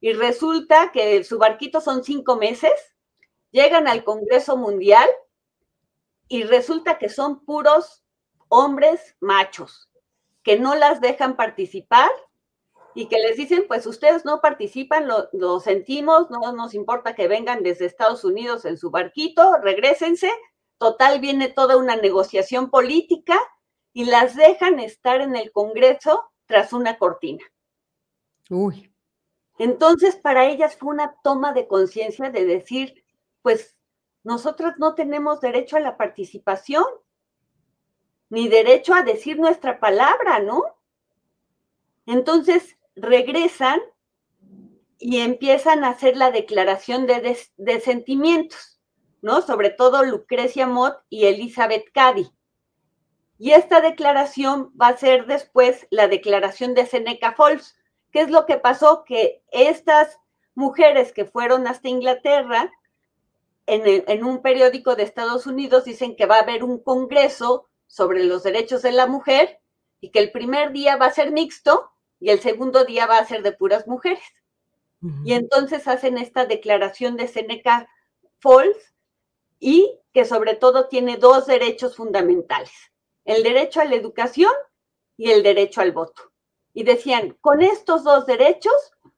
[0.00, 2.72] y resulta que su barquito son cinco meses,
[3.50, 5.08] llegan al Congreso Mundial
[6.28, 8.04] y resulta que son puros
[8.48, 9.88] hombres machos
[10.42, 12.10] que no las dejan participar
[12.94, 17.62] y que les dicen, pues ustedes no participan, lo, sentimos, no nos importa que vengan
[17.62, 20.30] desde Estados Unidos en su barquito, regresense,
[20.78, 23.38] total viene toda una negociación política
[23.92, 27.44] y las dejan estar en el Congreso tras una cortina.
[28.48, 28.94] Uy.
[29.58, 33.04] Entonces, para ellas fue una toma de conciencia de decir,
[33.42, 33.75] pues
[34.26, 36.84] nosotros no tenemos derecho a la participación,
[38.28, 40.64] ni derecho a decir nuestra palabra, ¿no?
[42.06, 43.78] Entonces regresan
[44.98, 48.80] y empiezan a hacer la declaración de, sentimientos,
[49.22, 49.42] ¿no?
[49.42, 52.28] Sobre todo Lucrecia Mott y Elizabeth Cady.
[53.38, 57.76] Y esta declaración va a ser después la declaración de Seneca Falls.
[58.10, 59.04] ¿Qué es lo que pasó?
[59.04, 60.18] Que estas
[60.56, 62.72] mujeres que fueron hasta Inglaterra
[63.66, 68.42] en, un periódico de Estados Unidos dicen que va a haber un congreso sobre los
[68.42, 69.60] derechos de la mujer
[70.00, 73.26] y que el primer día va a ser mixto y el segundo día va a
[73.26, 74.22] ser de puras mujeres.
[75.24, 77.88] Y entonces hacen esta declaración de Seneca
[78.40, 78.92] false
[79.60, 82.72] y que sobre todo tiene dos derechos fundamentales,
[83.24, 84.52] el derecho a la educación
[85.16, 86.32] y el derecho al voto.
[86.72, 88.74] Y decían, con estos dos derechos,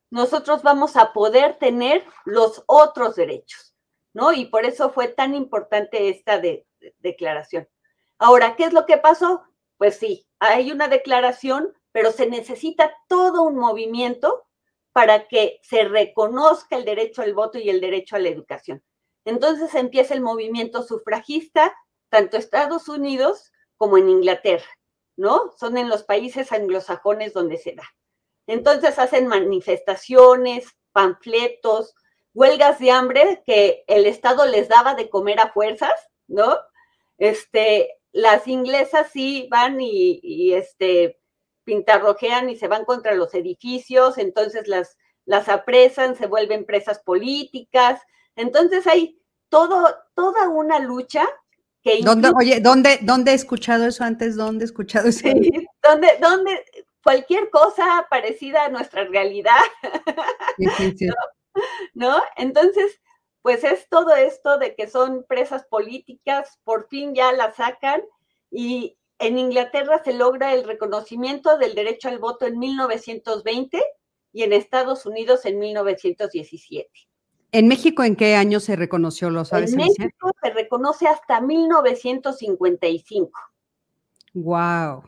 [0.09, 3.68] nosotros vamos a poder tener los otros derechos,
[4.13, 4.31] ¿no?
[4.33, 6.41] Y por eso fue tan importante esta
[6.99, 7.67] declaración.
[8.17, 9.43] Ahora, ¿qué es lo que pasó?
[9.77, 14.45] Pues sí, hay una declaración, pero se necesita todo un movimiento
[14.91, 18.83] para que se reconozca el derecho al voto y el derecho a la educación.
[19.25, 21.75] Entonces empieza el movimiento sufragista,
[22.09, 24.67] tanto Estados Unidos como en Inglaterra,
[25.15, 25.53] ¿no?
[25.57, 27.87] Son en los países anglosajones donde se da.
[28.47, 31.93] Entonces hacen manifestaciones, panfletos,
[32.33, 35.93] huelgas de hambre que el Estado les daba de comer a fuerzas,
[36.27, 36.57] ¿no?
[37.17, 41.19] Este, las inglesas sí van y, y este,
[41.63, 48.01] pintarrojean y se van contra los edificios, entonces las, las apresan, se vuelven presas políticas.
[48.35, 51.27] Entonces hay todo, toda una lucha
[51.81, 52.01] que...
[52.01, 54.35] ¿Dónde, oye, ¿dónde, ¿dónde he escuchado eso antes?
[54.35, 55.19] ¿Dónde he escuchado eso?
[55.19, 56.63] Sí, ¿dónde, ¿dónde,
[57.03, 59.57] cualquier cosa parecida a nuestra realidad.
[60.57, 61.13] ¿No?
[61.93, 62.21] ¿No?
[62.37, 62.99] Entonces,
[63.41, 68.01] pues es todo esto de que son presas políticas, por fin ya la sacan
[68.51, 73.83] y en Inglaterra se logra el reconocimiento del derecho al voto en 1920
[74.31, 76.89] y en Estados Unidos en 1917.
[77.51, 79.71] ¿En México en qué año se reconoció, lo sabes?
[79.71, 83.31] En México se reconoce hasta 1955.
[84.33, 85.03] Wow,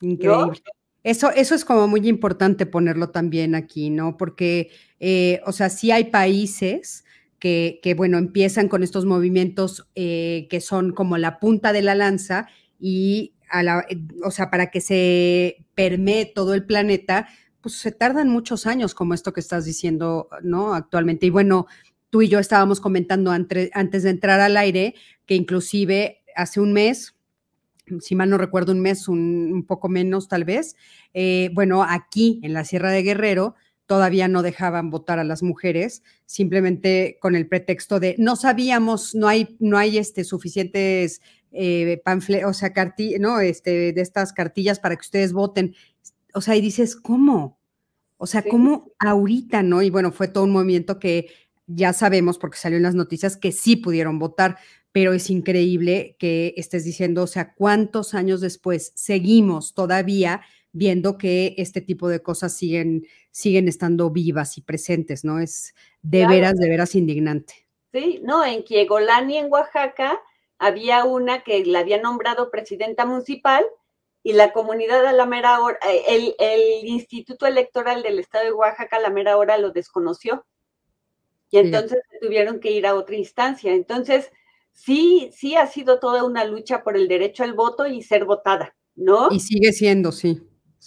[0.00, 0.62] increíble.
[1.04, 4.16] Eso, eso es como muy importante ponerlo también aquí, ¿no?
[4.16, 4.70] Porque,
[5.04, 7.04] eh, o sea, sí hay países
[7.40, 11.96] que, que bueno, empiezan con estos movimientos eh, que son como la punta de la
[11.96, 12.46] lanza
[12.78, 17.26] y eh, o sea, para que se permee todo el planeta,
[17.60, 20.72] pues se tardan muchos años, como esto que estás diciendo, ¿no?
[20.72, 21.26] Actualmente.
[21.26, 21.66] Y bueno,
[22.08, 24.94] tú y yo estábamos comentando antes, de entrar al aire
[25.26, 27.16] que inclusive hace un mes,
[27.98, 30.76] si mal no recuerdo, un mes, un, poco menos tal vez,
[31.54, 37.18] bueno, aquí en la Sierra de Guerrero todavía no dejaban votar a las mujeres, simplemente
[37.20, 41.20] con el pretexto de no sabíamos, no hay, no hay este, suficientes
[41.52, 42.02] eh,
[42.46, 42.72] o sea,
[43.20, 43.40] ¿no?
[43.40, 45.74] Este, de estas cartillas para que ustedes voten.
[46.34, 47.58] O sea, y dices, ¿cómo?
[48.16, 49.82] O sea, ¿cómo ahorita, no?
[49.82, 51.26] Y bueno, fue todo un movimiento que
[51.66, 54.58] ya sabemos, porque salió en las noticias, que sí pudieron votar,
[54.92, 60.42] pero es increíble que estés diciendo, o sea, ¿cuántos años después seguimos todavía
[60.72, 65.38] viendo que este tipo de cosas siguen, siguen estando vivas y presentes, ¿no?
[65.38, 67.66] Es de veras, de veras indignante.
[67.92, 70.18] Sí, no, en Kiegolani, en Oaxaca,
[70.58, 73.64] había una que la había nombrado presidenta municipal
[74.22, 78.96] y la comunidad a la mera hora, eh, el, Instituto Electoral del Estado de Oaxaca
[78.96, 80.46] a la mera hora lo desconoció.
[81.50, 83.74] Y entonces tuvieron que ir a otra instancia.
[83.74, 84.30] Entonces,
[84.72, 88.74] sí, sí ha sido toda una lucha por el derecho al voto y ser votada,
[88.94, 89.28] ¿no?
[89.30, 90.40] Y sigue siendo, sí.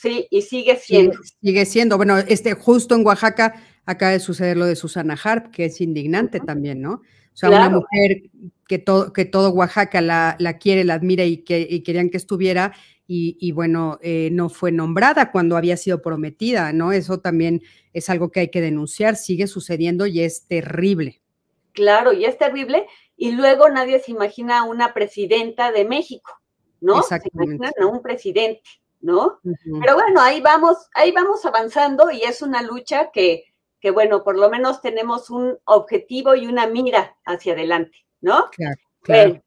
[0.06, 1.18] Sí, y sigue siendo.
[1.42, 1.98] Sigue, siendo.
[1.98, 3.56] Bueno, este, justo en Oaxaca
[3.88, 6.94] acaba de suceder lo de Susana Harp, que es indignante también, ¿no?
[6.94, 8.22] O sea, una mujer
[8.68, 12.74] que todo, que todo Oaxaca la, quiere, la admira y, que, querían que estuviera,
[13.08, 16.92] y, bueno, eh, no fue nombrada cuando había sido prometida, ¿no?
[16.92, 17.62] Eso también
[17.94, 21.22] es algo que hay que denunciar, sigue sucediendo y es terrible.
[21.74, 22.86] Claro, y es terrible,
[23.18, 26.32] y luego nadie se imagina una presidenta de México,
[26.80, 27.02] ¿no?
[27.02, 28.62] Se imaginan a un presidente,
[29.06, 29.40] ¿no?
[29.44, 33.44] Pero bueno, ahí vamos, ahí vamos avanzando y es una lucha que,
[33.80, 38.50] que bueno, por lo menos tenemos un objetivo y una mira hacia adelante, ¿no?
[39.04, 39.44] Claro,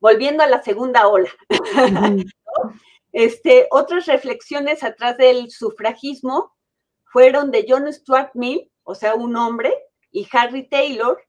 [0.00, 1.28] volviendo a la segunda ola.
[3.12, 6.56] este, otras reflexiones atrás del sufragismo
[7.04, 9.74] fueron de John Stuart Mill, o sea, un hombre,
[10.10, 11.22] y Harry Taylor,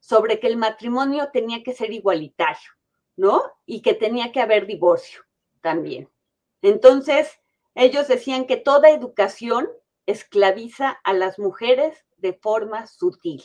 [0.00, 2.70] sobre que el matrimonio tenía que ser igualitario,
[3.16, 3.42] ¿no?
[3.64, 5.22] Y que tenía que haber divorcio
[5.62, 6.10] también.
[6.66, 7.30] Entonces,
[7.76, 9.68] ellos decían que toda educación
[10.04, 13.40] esclaviza a las mujeres de forma sutil.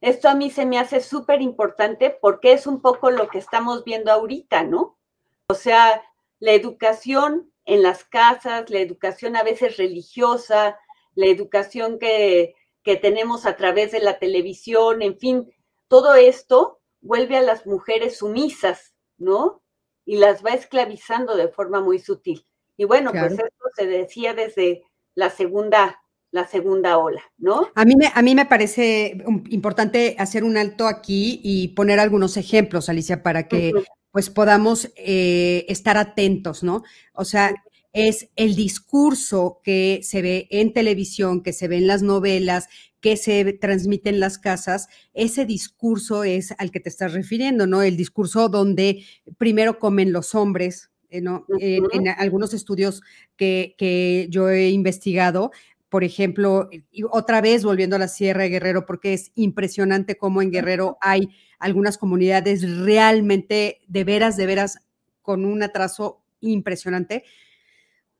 [0.00, 3.82] Esto a mí se me hace súper importante porque es un poco lo que estamos
[3.82, 5.00] viendo ahorita, ¿no?
[5.48, 6.00] O sea,
[6.38, 10.78] la educación en las casas, la educación a veces religiosa,
[11.16, 15.52] la educación que, que tenemos a través de la televisión, en fin,
[15.88, 19.60] todo esto vuelve a las mujeres sumisas, ¿no?
[20.08, 22.46] Y las va esclavizando de forma muy sutil.
[22.78, 24.84] Y bueno, pues esto se decía desde
[25.14, 26.00] la segunda,
[26.30, 27.68] la segunda ola, ¿no?
[27.74, 32.38] A mí, me, a mí me parece importante hacer un alto aquí y poner algunos
[32.38, 33.72] ejemplos, Alicia, para que
[34.10, 36.84] pues podamos eh, estar atentos, ¿no?
[37.12, 37.54] O sea,
[37.98, 42.68] es el discurso que se ve en televisión, que se ve en las novelas,
[43.00, 47.82] que se transmite en las casas, ese discurso es al que te estás refiriendo, ¿no?
[47.82, 49.04] El discurso donde
[49.36, 51.44] primero comen los hombres, eh, ¿no?
[51.58, 53.02] en, algunos estudios
[53.36, 55.50] que, que yo he investigado,
[55.88, 56.68] por ejemplo,
[57.10, 61.30] otra vez volviendo a la Sierra de Guerrero, porque es impresionante cómo en Guerrero hay
[61.58, 64.78] algunas comunidades realmente, de veras, de veras,
[65.20, 67.24] con un atraso impresionante.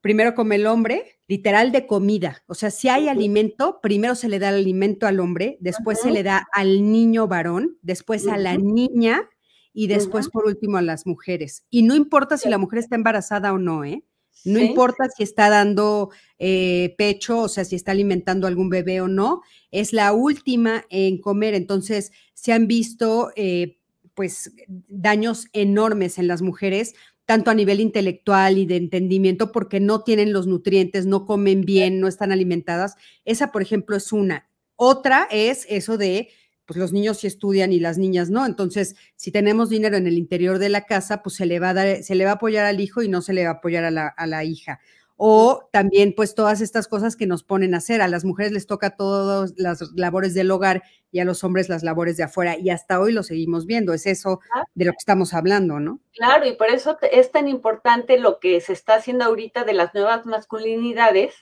[0.00, 2.42] Primero come el hombre, literal de comida.
[2.46, 6.10] O sea, si hay alimento, primero se le da el alimento al hombre, después se
[6.10, 9.28] le da al niño varón, después a la niña
[9.72, 11.64] y después, por último, a las mujeres.
[11.70, 14.04] Y no importa si la mujer está embarazada o no, ¿eh?
[14.44, 19.08] No importa si está dando eh, pecho, o sea, si está alimentando algún bebé o
[19.08, 21.54] no, es la última en comer.
[21.54, 23.78] Entonces, se han visto, eh,
[24.14, 26.94] pues, daños enormes en las mujeres,
[27.28, 32.00] tanto a nivel intelectual y de entendimiento, porque no tienen los nutrientes, no comen bien,
[32.00, 32.94] no están alimentadas.
[33.26, 34.48] Esa, por ejemplo, es una.
[34.76, 36.30] Otra es eso de
[36.64, 38.46] pues los niños sí estudian y las niñas no.
[38.46, 41.74] Entonces, si tenemos dinero en el interior de la casa, pues se le va a
[41.74, 43.84] dar, se le va a apoyar al hijo y no se le va a apoyar
[43.84, 43.90] a
[44.26, 44.80] la, hija.
[45.20, 48.00] O también, pues, todas estas cosas que nos ponen a hacer.
[48.00, 51.82] A las mujeres les toca todas las labores del hogar y a los hombres las
[51.82, 52.56] labores de afuera.
[52.56, 53.92] Y hasta hoy lo seguimos viendo.
[53.92, 54.38] Es eso
[54.76, 55.98] de lo que estamos hablando, ¿no?
[56.14, 59.92] Claro, y por eso es tan importante lo que se está haciendo ahorita de las
[59.92, 61.34] nuevas masculinidades,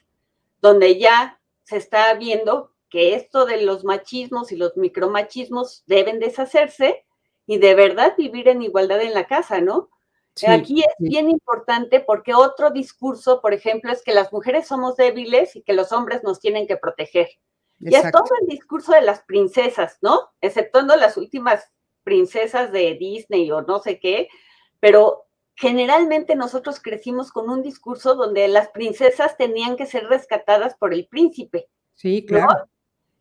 [0.63, 7.05] donde ya se está viendo que esto de los machismos y los micromachismos deben deshacerse
[7.47, 9.91] y de verdad vivir en igualdad en la casa, ¿no?
[10.47, 15.57] Aquí es bien importante porque otro discurso, por ejemplo, es que las mujeres somos débiles
[15.57, 17.29] y que los hombres nos tienen que proteger.
[17.81, 20.31] Y es todo el discurso de las princesas, ¿no?
[20.41, 21.73] Exceptuando las últimas
[22.05, 24.29] princesas de Disney o no sé qué,
[24.81, 30.93] pero generalmente nosotros crecimos con un discurso donde las princesas tenían que ser rescatadas por
[30.93, 31.69] el príncipe.
[31.95, 32.69] Sí, claro.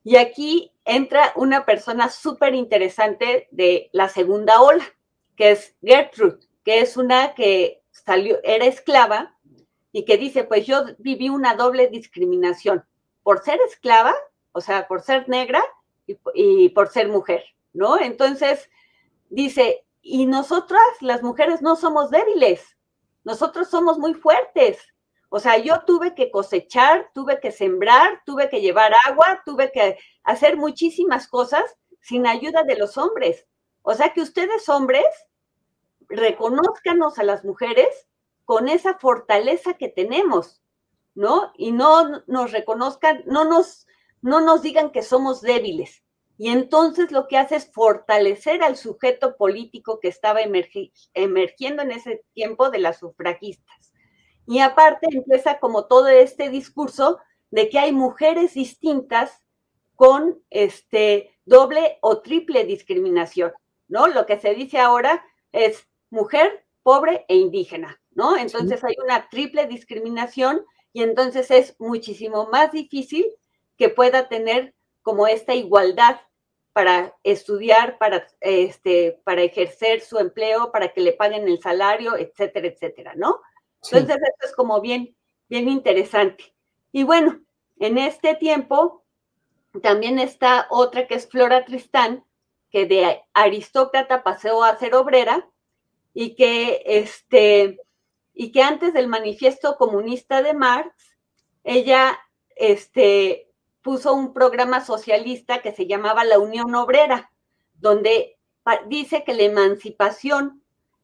[0.04, 4.86] Y aquí entra una persona súper interesante de la segunda ola,
[5.36, 9.38] que es Gertrude, que es una que salió, era esclava
[9.92, 12.84] y que dice, pues yo viví una doble discriminación
[13.24, 14.14] por ser esclava,
[14.52, 15.64] o sea, por ser negra
[16.34, 18.00] y, por ser mujer, ¿no?
[18.00, 18.70] Entonces,
[19.30, 22.78] dice, y nosotras, las mujeres, no somos débiles,
[23.24, 24.80] nosotros somos muy fuertes,
[25.30, 29.98] o sea, yo tuve que cosechar, tuve que sembrar, tuve que llevar agua, tuve que
[30.24, 31.64] hacer muchísimas cosas
[32.02, 33.46] sin ayuda de los hombres.
[33.82, 35.06] O sea que ustedes hombres
[36.10, 38.08] reconozcanos a las mujeres
[38.44, 40.62] con esa fortaleza que tenemos,
[41.16, 41.52] ¿no?
[41.58, 43.88] Y no nos reconozcan, no nos,
[44.22, 46.04] no nos digan que somos débiles.
[46.38, 52.24] Y entonces lo que hace es fortalecer al sujeto político que estaba emergiendo en ese
[52.34, 53.94] tiempo de las sufragistas.
[54.46, 57.20] Y aparte empieza como todo este discurso
[57.52, 59.46] de que hay mujeres distintas
[59.96, 63.54] con este doble o triple discriminación,
[63.88, 64.08] ¿no?
[64.08, 68.38] Lo que se dice ahora es mujer, pobre e indígena, ¿no?
[68.38, 73.26] Entonces hay una triple discriminación y entonces es muchísimo más difícil
[73.78, 76.22] que pueda tener como esta igualdad
[76.74, 82.68] para estudiar, para, este, para ejercer su empleo, para que le paguen el salario, etcétera,
[82.68, 83.40] etcétera, ¿no?
[83.82, 85.16] Entonces, esto es como bien,
[85.48, 86.54] bien interesante.
[86.92, 87.40] Y bueno,
[87.78, 89.06] en este tiempo
[89.82, 92.26] también está otra que es Flora Tristán,
[92.70, 95.50] que de aristócrata pasó a ser obrera
[96.18, 97.82] y que, este,
[98.34, 100.96] y que antes del manifiesto comunista de Marx,
[101.66, 102.18] ella
[102.56, 103.52] este,
[103.82, 107.32] puso un programa socialista que se llamaba la Unión Obrera,
[107.74, 108.40] donde
[108.88, 110.64] dice que la emancipación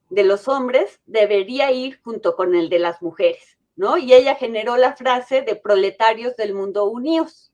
[0.09, 3.97] de los hombres debería ir junto con el de las mujeres, ¿no?
[3.97, 7.51] Y ella generó la frase de proletarios del mundo unidos,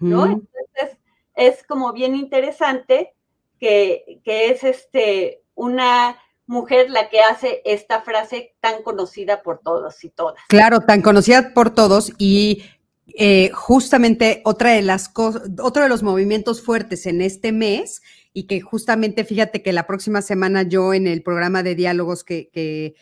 [0.00, 0.26] ¿no?
[0.26, 0.98] Entonces,
[1.34, 3.14] es como bien interesante
[3.58, 10.02] que, que, es este, una mujer la que hace esta frase tan conocida por todos
[10.04, 10.42] y todas.
[10.48, 12.64] Claro, tan conocida por todos y
[13.06, 18.46] eh, justamente otra de las cosas, otro de los movimientos fuertes en este mes y
[18.46, 22.94] que justamente fíjate que la próxima semana yo en el programa de diálogos que, que,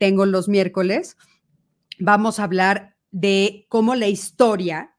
[0.00, 1.18] tengo los miércoles,
[1.98, 4.94] vamos a hablar de cómo la historia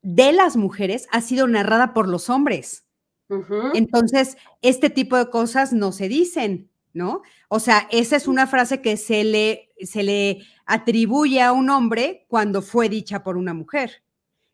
[0.00, 2.86] de las mujeres ha sido narrada por los hombres.
[3.74, 7.22] Entonces, este tipo de cosas no se dicen, ¿no?
[7.48, 12.26] O sea, esa es una frase que se le, se le atribuye a un hombre
[12.28, 14.02] cuando fue dicha por una mujer.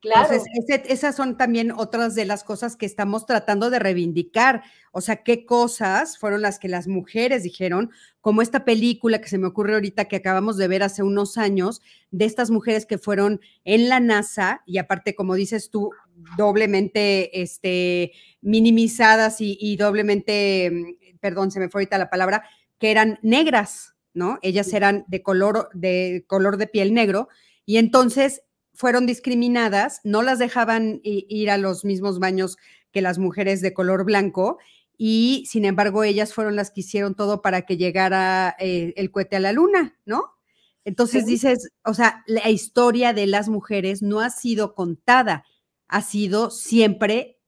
[0.00, 0.28] Claro.
[0.32, 4.62] Entonces, esas son también otras de las cosas que estamos tratando de reivindicar.
[4.92, 9.38] O sea, qué cosas fueron las que las mujeres dijeron, como esta película que se
[9.38, 11.82] me ocurre ahorita que acabamos de ver hace unos años,
[12.12, 15.90] de estas mujeres que fueron en la NASA y aparte, como dices tú,
[16.36, 22.44] doblemente este, minimizadas y, y doblemente, mm, perdón, se me fue ahorita la palabra,
[22.78, 24.38] que eran negras, ¿no?
[24.42, 27.28] Ellas eran de color, de color de piel negro.
[27.66, 28.42] Y entonces
[28.74, 32.56] fueron discriminadas, no las dejaban ir a los mismos baños
[32.92, 34.58] que las mujeres de color blanco
[34.96, 39.36] y sin embargo ellas fueron las que hicieron todo para que llegara eh, el cohete
[39.36, 40.34] a la luna, ¿no?
[40.84, 45.44] Entonces dices, o sea, la historia de las mujeres no ha sido contada,
[45.86, 47.38] ha sido siempre,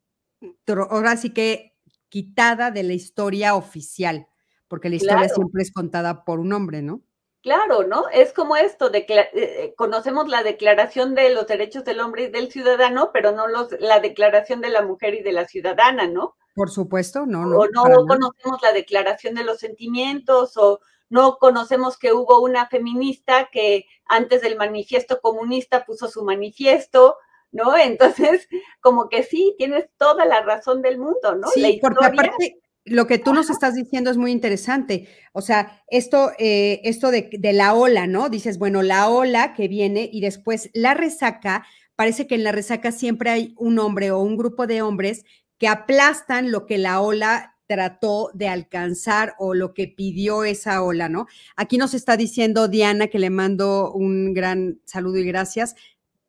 [0.66, 1.69] ahora sí que
[2.10, 4.28] quitada de la historia oficial,
[4.68, 7.00] porque la historia siempre es contada por un hombre, ¿no?
[7.42, 8.06] Claro, ¿no?
[8.10, 12.30] Es como esto, de, eh, eh, conocemos la declaración de los derechos del hombre y
[12.30, 16.36] del ciudadano, pero no los, la declaración de la mujer y de la ciudadana, ¿no?
[16.54, 17.60] Por supuesto, no, no.
[17.60, 23.48] O no conocemos la declaración de los sentimientos, o no conocemos que hubo una feminista
[23.50, 27.16] que antes del manifiesto comunista puso su manifiesto,
[27.52, 27.76] ¿no?
[27.76, 28.48] Entonces,
[28.80, 31.48] como que sí, tienes toda la razón del mundo, ¿no?
[31.48, 35.08] Sí, porque aparte lo que tú nos estás diciendo es muy interesante.
[35.32, 38.28] O sea, esto, eh, esto de, de, la ola, ¿no?
[38.28, 42.90] Dices, bueno, la ola que viene y después la resaca, parece que en la resaca
[42.90, 45.24] siempre hay un hombre o un grupo de hombres
[45.58, 51.08] que aplastan lo que la ola trató de alcanzar o lo que pidió esa ola,
[51.08, 51.26] ¿no?
[51.54, 55.76] Aquí nos está diciendo Diana, que le mando un gran saludo y gracias,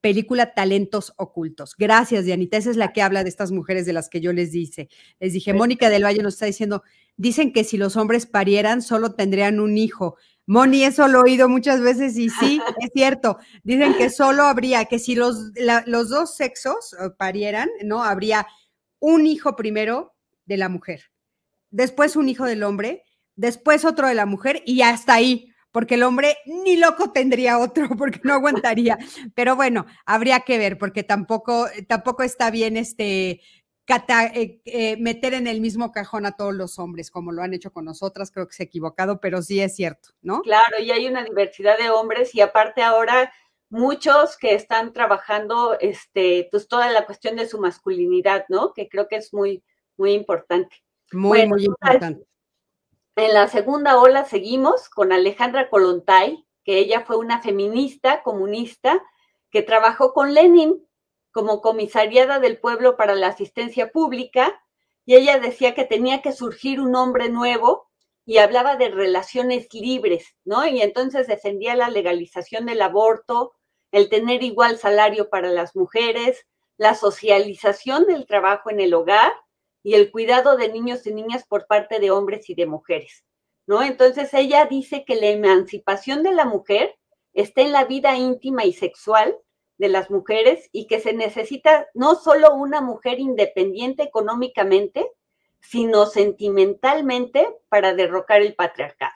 [0.01, 1.75] película Talentos Ocultos.
[1.77, 2.57] Gracias, Dianita.
[2.57, 4.89] Esa es la que habla de estas mujeres de las que yo les dije.
[5.19, 6.83] Les dije, Mónica del Valle nos está diciendo,
[7.15, 10.17] dicen que si los hombres parieran, solo tendrían un hijo.
[10.47, 13.37] Moni, eso lo he oído muchas veces y sí, es cierto.
[13.63, 15.51] Dicen que solo habría, que si los,
[15.85, 18.03] los dos sexos eh, parieran, ¿no?
[18.03, 18.47] Habría
[18.99, 21.11] un hijo primero de la mujer,
[21.69, 23.03] después un hijo del hombre,
[23.35, 27.87] después otro de la mujer y hasta ahí porque el hombre ni loco tendría otro,
[27.97, 28.97] porque no aguantaría.
[29.35, 33.41] Pero bueno, habría que ver, porque tampoco, tampoco está bien este
[34.33, 37.73] eh, eh, meter en el mismo cajón a todos los hombres, como lo han hecho
[37.73, 40.41] con nosotras, creo que se ha equivocado, pero sí es cierto, ¿no?
[40.43, 43.33] Claro, y hay una diversidad de hombres y aparte ahora
[43.69, 48.73] muchos que están trabajando, este, pues toda la cuestión de su masculinidad, ¿no?
[48.73, 49.63] Que creo que es muy,
[49.97, 50.77] muy importante.
[51.11, 52.25] Muy, muy importante.
[53.17, 59.03] En la segunda ola seguimos con Alejandra Kolontai, que ella fue una feminista comunista
[59.49, 60.87] que trabajó con Lenin
[61.31, 64.63] como comisariada del pueblo para la asistencia pública
[65.05, 67.89] y ella decía que tenía que surgir un hombre nuevo
[68.25, 70.65] y hablaba de relaciones libres, ¿no?
[70.65, 73.51] Y entonces defendía la legalización del aborto,
[73.91, 76.47] el tener igual salario para las mujeres,
[76.77, 79.33] la socialización del trabajo en el hogar
[79.83, 83.23] y el cuidado de niños y niñas por parte de hombres y de mujeres,
[83.67, 83.83] ¿no?
[83.83, 86.95] Entonces ella dice que la emancipación de la mujer
[87.33, 89.35] está en la vida íntima y sexual
[89.77, 95.07] de las mujeres y que se necesita no solo una mujer independiente económicamente,
[95.59, 99.15] sino sentimentalmente para derrocar el patriarcado.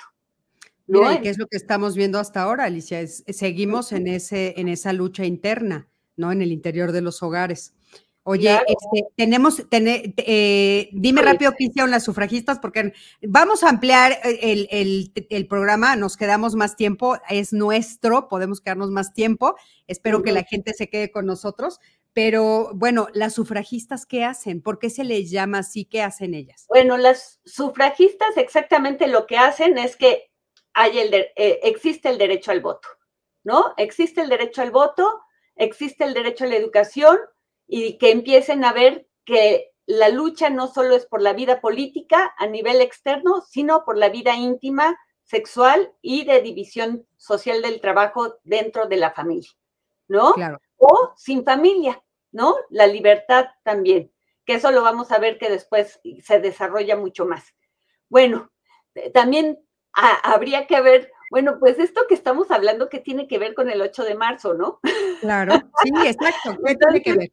[0.87, 1.21] ¿no?
[1.21, 3.05] qué es lo que estamos viendo hasta ahora, Alicia?
[3.07, 6.31] seguimos en, ese, en esa lucha interna, ¿no?
[6.31, 7.73] En el interior de los hogares.
[8.27, 14.67] Oye, este, tenemos, eh, dime rápido qué hicieron las sufragistas, porque vamos a ampliar el,
[15.29, 19.55] el, programa, nos quedamos más tiempo, es nuestro, podemos quedarnos más tiempo,
[19.85, 21.79] espero que la gente se quede con nosotros,
[22.13, 24.59] pero bueno, las sufragistas, ¿qué hacen?
[24.59, 25.85] ¿Por qué se les llama así?
[25.85, 26.65] ¿Qué hacen ellas?
[26.67, 30.31] Bueno, las sufragistas exactamente lo que hacen es que
[30.73, 32.87] hay el eh, existe el derecho al voto,
[33.43, 33.75] ¿no?
[33.77, 35.21] Existe el derecho al voto,
[35.55, 37.19] existe el derecho a la educación,
[37.67, 42.33] y que empiecen a ver que la lucha no solo es por la vida política
[42.37, 48.37] a nivel externo, sino por la vida íntima, sexual y de división social del trabajo
[48.43, 49.49] dentro de la familia,
[50.07, 50.33] ¿no?
[50.33, 50.59] Claro.
[50.77, 52.55] O sin familia, ¿no?
[52.69, 54.11] La libertad también,
[54.45, 57.55] que eso lo vamos a ver que después se desarrolla mucho más.
[58.09, 58.51] Bueno,
[59.13, 59.59] también
[59.93, 63.81] habría que ver bueno, pues esto que estamos hablando, ¿qué tiene que ver con el
[63.81, 64.79] 8 de marzo, no?
[65.19, 66.57] Claro, sí, exacto.
[66.65, 67.29] ¿Qué tiene que ver?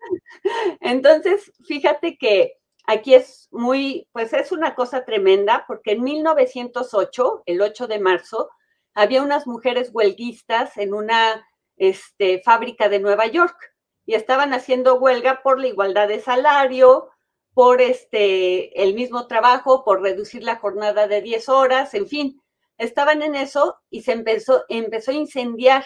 [0.80, 7.62] Entonces, fíjate que aquí es muy, pues es una cosa tremenda, porque en 1908, el
[7.62, 8.50] 8 de marzo,
[8.92, 11.46] había unas mujeres huelguistas en una
[11.76, 13.56] este, fábrica de Nueva York
[14.04, 17.08] y estaban haciendo huelga por la igualdad de salario,
[17.54, 22.41] por este, el mismo trabajo, por reducir la jornada de 10 horas, en fin
[22.82, 25.84] estaban en eso y se empezó, empezó a incendiar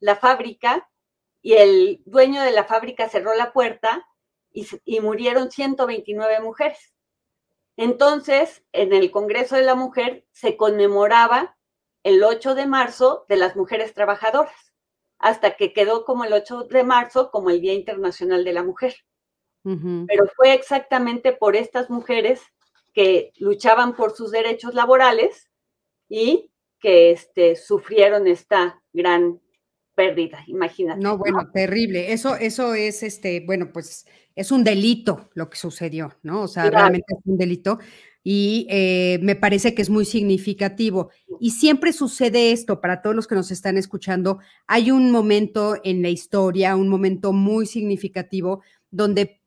[0.00, 0.88] la fábrica
[1.42, 4.06] y el dueño de la fábrica cerró la puerta
[4.52, 6.94] y, y murieron 129 mujeres.
[7.76, 11.56] Entonces, en el Congreso de la Mujer se conmemoraba
[12.02, 14.72] el 8 de marzo de las mujeres trabajadoras,
[15.18, 18.94] hasta que quedó como el 8 de marzo como el Día Internacional de la Mujer.
[19.64, 22.40] Pero fue exactamente por estas mujeres
[22.94, 25.45] que luchaban por sus derechos laborales
[26.08, 26.50] y
[26.80, 29.40] que este, sufrieron esta gran
[29.94, 31.00] pérdida, imagínate.
[31.00, 32.12] No, bueno, terrible.
[32.12, 36.42] Eso, eso es, este, bueno, pues es un delito lo que sucedió, ¿no?
[36.42, 37.78] O sea, realmente es un delito
[38.22, 41.10] y eh, me parece que es muy significativo.
[41.40, 46.02] Y siempre sucede esto, para todos los que nos están escuchando, hay un momento en
[46.02, 49.40] la historia, un momento muy significativo donde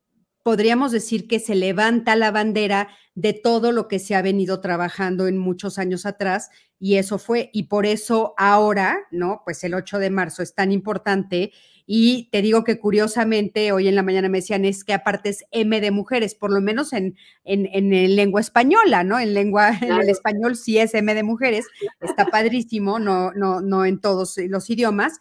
[0.43, 5.27] podríamos decir que se levanta la bandera de todo lo que se ha venido trabajando
[5.27, 9.41] en muchos años atrás y eso fue, y por eso ahora, ¿no?
[9.43, 11.51] Pues el 8 de marzo es tan importante
[11.85, 15.43] y te digo que curiosamente hoy en la mañana me decían es que aparte es
[15.51, 19.19] M de mujeres, por lo menos en, en, en, lengua española, ¿no?
[19.19, 21.65] En lengua, en el español sí es M de mujeres,
[21.99, 25.19] está padrísimo, no, no, no en todos los idiomas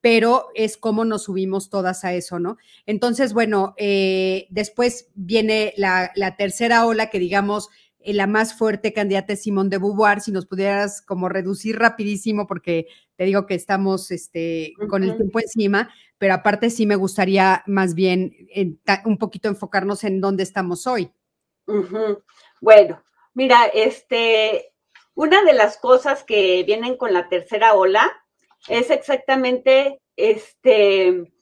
[0.00, 2.56] pero es como nos subimos todas a eso, ¿no?
[2.86, 7.68] Entonces, bueno, eh, después viene la, tercera ola que digamos,
[7.98, 12.46] eh, la más fuerte candidata es Simón de Beauvoir, si nos pudieras como reducir rapidísimo,
[12.46, 12.86] porque
[13.16, 17.94] te digo que estamos este, con el tiempo encima, pero aparte sí me gustaría más
[17.94, 18.32] bien
[19.04, 21.10] un poquito enfocarnos en dónde estamos hoy.
[22.60, 23.02] Bueno,
[23.34, 24.72] mira, este,
[25.14, 28.10] una de las cosas que vienen con la tercera ola
[28.68, 31.32] es exactamente este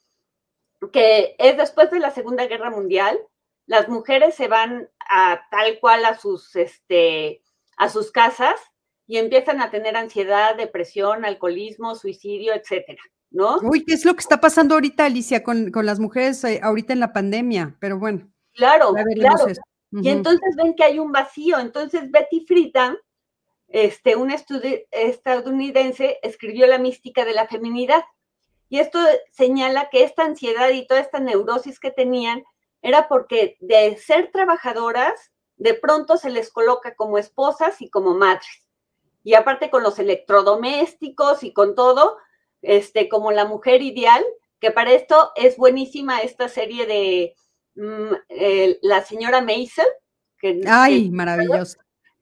[0.92, 3.18] que es después de la Segunda Guerra Mundial,
[3.66, 7.42] las mujeres se van a tal cual a sus este
[7.76, 8.60] a sus casas
[9.06, 13.58] y empiezan a tener ansiedad, depresión, alcoholismo, suicidio, etcétera, ¿no?
[13.62, 17.00] Uy, ¿qué es lo que está pasando ahorita, Alicia, con, las mujeres eh, ahorita en
[17.00, 17.76] la pandemia?
[17.78, 18.28] Pero bueno.
[18.52, 19.46] Claro, claro.
[19.92, 21.58] Y entonces ven que hay un vacío.
[21.58, 22.96] Entonces Betty Friedan
[23.76, 28.02] este, un estudio estadounidense escribió La mística de la feminidad.
[28.70, 28.98] Y esto
[29.32, 32.42] señala que esta ansiedad y toda esta neurosis que tenían
[32.80, 38.66] era porque de ser trabajadoras, de pronto se les coloca como esposas y como madres.
[39.22, 42.16] Y aparte con los electrodomésticos y con todo,
[42.62, 44.24] este, como la mujer ideal,
[44.58, 47.34] que para esto es buenísima esta serie de
[47.74, 48.14] mm,
[48.80, 49.84] La señora Mason.
[50.38, 51.10] Que, Ay,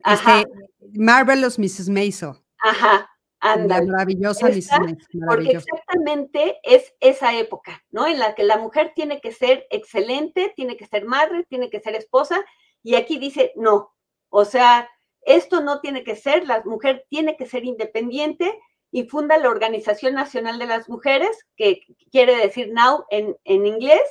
[0.05, 0.41] maravilloso.
[0.83, 1.89] Este, Marvelous Mrs.
[1.89, 2.33] Maisel.
[2.59, 3.11] Ajá.
[3.41, 3.81] Anda.
[3.81, 4.71] La maravillosa Mrs.
[4.79, 4.99] Maisel.
[5.29, 8.07] Porque exactamente es esa época, ¿no?
[8.07, 11.81] En la que la mujer tiene que ser excelente, tiene que ser madre, tiene que
[11.81, 12.45] ser esposa,
[12.83, 13.95] y aquí dice no.
[14.31, 14.89] O sea,
[15.23, 18.59] esto no tiene que ser, la mujer tiene que ser independiente
[18.91, 21.81] y funda la Organización Nacional de las Mujeres, que
[22.11, 24.03] quiere decir now en, en inglés,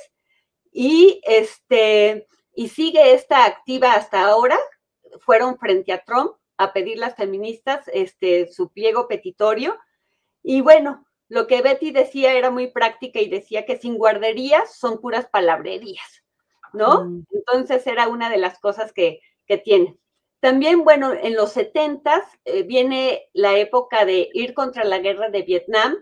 [0.70, 4.58] y este, y sigue esta activa hasta ahora,
[5.20, 9.76] fueron frente a Trump a pedir las feministas este, su pliego petitorio.
[10.42, 15.00] Y bueno, lo que Betty decía era muy práctica y decía que sin guarderías son
[15.00, 16.22] puras palabrerías,
[16.72, 17.04] ¿no?
[17.04, 17.26] Mm.
[17.32, 19.98] Entonces era una de las cosas que, que tiene.
[20.40, 25.42] También, bueno, en los setentas eh, viene la época de ir contra la guerra de
[25.42, 25.96] Vietnam,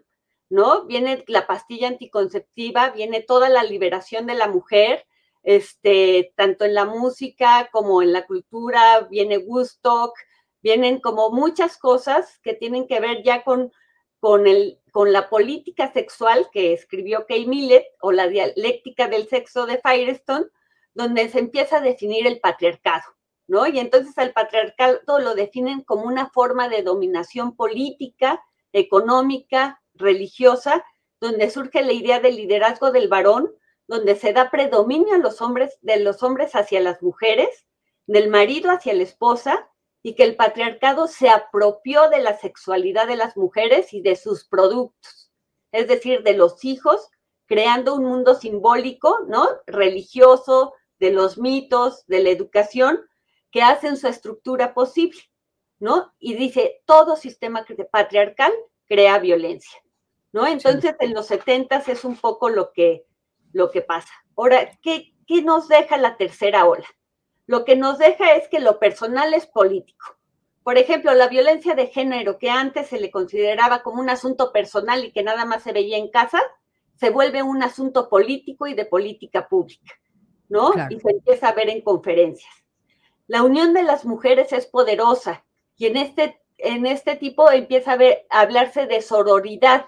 [0.51, 0.85] ¿no?
[0.85, 5.07] Viene la pastilla anticonceptiva, viene toda la liberación de la mujer,
[5.43, 10.16] este, tanto en la música como en la cultura, viene Woodstock,
[10.62, 13.72] vienen como muchas cosas que tienen que ver ya con,
[14.20, 19.66] con, el, con la política sexual que escribió Kay Millett o la dialéctica del sexo
[19.66, 20.47] de Firestone,
[20.95, 23.05] donde se empieza a definir el patriarcado,
[23.49, 23.66] ¿no?
[23.66, 30.84] Y entonces el patriarcado lo definen como una forma de dominación política, económica, religiosa,
[31.20, 33.53] donde surge la idea del liderazgo del varón
[33.93, 37.66] donde se da predominio a los hombres, de los hombres hacia las mujeres,
[38.07, 39.68] del marido hacia la esposa,
[40.03, 44.47] y que el patriarcado se apropió de la sexualidad de las mujeres y de sus
[44.49, 45.30] productos,
[45.72, 47.11] es decir, de los hijos,
[47.45, 49.47] creando un mundo simbólico, ¿no?
[49.66, 52.99] Religioso, de los mitos, de la educación,
[53.51, 55.20] que hacen su estructura posible,
[55.80, 56.14] ¿no?
[56.18, 58.55] Y dice, todo sistema patriarcal
[58.86, 59.82] crea violencia,
[60.32, 60.47] ¿no?
[60.47, 63.05] Entonces, en los setentas es un poco lo que
[63.53, 64.13] lo que pasa.
[64.37, 66.87] Ahora, ¿qué, ¿qué nos deja la tercera ola?
[67.47, 70.17] Lo que nos deja es que lo personal es político.
[70.63, 75.05] Por ejemplo, la violencia de género, que antes se le consideraba como un asunto personal
[75.05, 76.41] y que nada más se veía en casa,
[76.95, 79.93] se vuelve un asunto político y de política pública,
[80.49, 80.73] ¿no?
[80.89, 82.53] Y se empieza a ver en conferencias.
[83.27, 85.45] La unión de las mujeres es poderosa
[85.77, 89.87] y en este, en este tipo empieza a, ver, a hablarse de sororidad,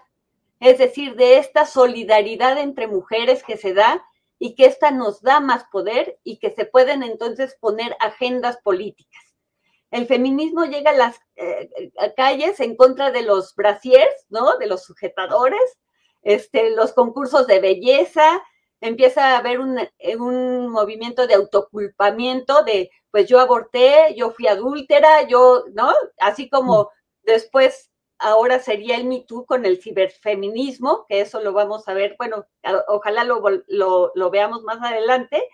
[0.61, 4.05] es decir, de esta solidaridad entre mujeres que se da
[4.39, 9.23] y que esta nos da más poder y que se pueden entonces poner agendas políticas.
[9.91, 11.71] El feminismo llega a las eh,
[12.17, 14.59] calles en contra de los brasiers, ¿no?
[14.59, 15.79] De los sujetadores,
[16.23, 18.43] este, los concursos de belleza,
[18.81, 19.79] empieza a haber un,
[20.19, 25.93] un, movimiento de autoculpamiento de, pues yo aborté, yo fui adúltera, yo, ¿no?
[26.19, 26.91] Así como
[27.23, 27.91] después
[28.25, 32.47] ahora sería el Me Too con el ciberfeminismo, que eso lo vamos a ver, bueno,
[32.89, 35.47] ojalá lo, lo, veamos más adelante.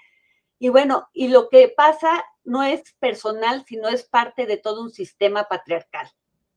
[0.61, 4.91] Y bueno, y lo que pasa no es personal, sino es parte de todo un
[4.91, 6.09] sistema patriarcal,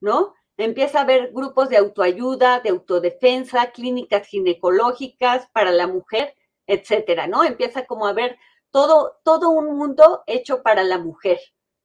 [0.01, 0.35] ¿no?
[0.55, 6.35] Empieza a haber grupos de autoayuda, de autodefensa, clínicas ginecológicas para la mujer,
[6.67, 7.43] etcétera, ¿no?
[7.43, 8.37] Empieza como a haber
[8.69, 11.39] todo, todo un mundo hecho para la mujer,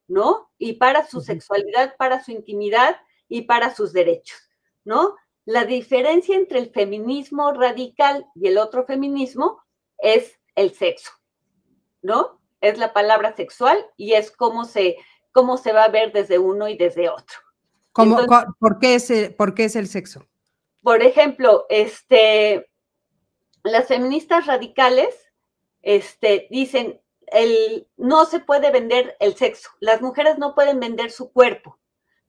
[0.06, 0.50] ¿no?
[0.58, 2.98] Y para su sexualidad, para su intimidad
[3.28, 4.38] y para sus derechos,
[4.84, 5.14] ¿no?
[5.44, 9.62] La diferencia entre el feminismo radical y el otro feminismo
[9.98, 11.10] es el sexo,
[12.02, 12.40] ¿no?
[12.60, 14.96] Es la palabra sexual y es cómo se,
[15.32, 17.38] cómo se va a ver desde uno y desde otro.
[18.60, 20.26] ¿por, qué es, ¿Por qué es el sexo?
[20.82, 22.70] Por ejemplo, este,
[23.62, 25.32] las feministas radicales
[25.82, 31.32] este, dicen, el, no se puede vender el sexo, las mujeres no pueden vender su
[31.32, 31.77] cuerpo,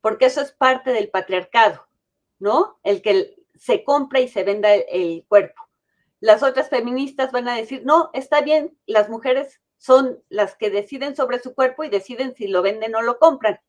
[0.02, 1.88] porque eso es parte del patriarcado,
[2.40, 2.80] ¿no?
[2.84, 5.70] El que se compra y se venda el, cuerpo.
[6.20, 11.16] Las otras feministas van a decir, no, está bien, las mujeres son las que deciden
[11.16, 13.60] sobre su cuerpo y deciden si lo venden o lo compran.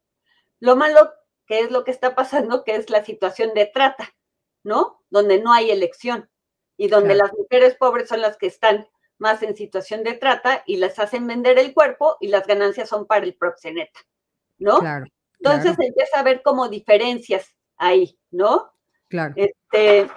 [0.59, 1.13] Lo malo
[1.47, 4.15] que es lo que está pasando, que es la situación de trata,
[4.63, 5.03] ¿no?
[5.11, 6.31] Donde no hay elección
[6.77, 10.77] y donde las mujeres pobres son las que están más en situación de trata y
[10.77, 14.01] las hacen vender el cuerpo y las ganancias son para el proxeneta,
[14.59, 14.79] ¿no?
[14.79, 15.07] Claro.
[15.43, 18.73] Entonces empieza a haber como diferencias ahí, ¿no?
[19.09, 19.35] Claro.
[19.37, 20.09] Este,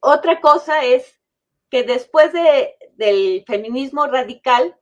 [0.00, 1.20] otra cosa es
[1.70, 4.76] que después de, del feminismo radical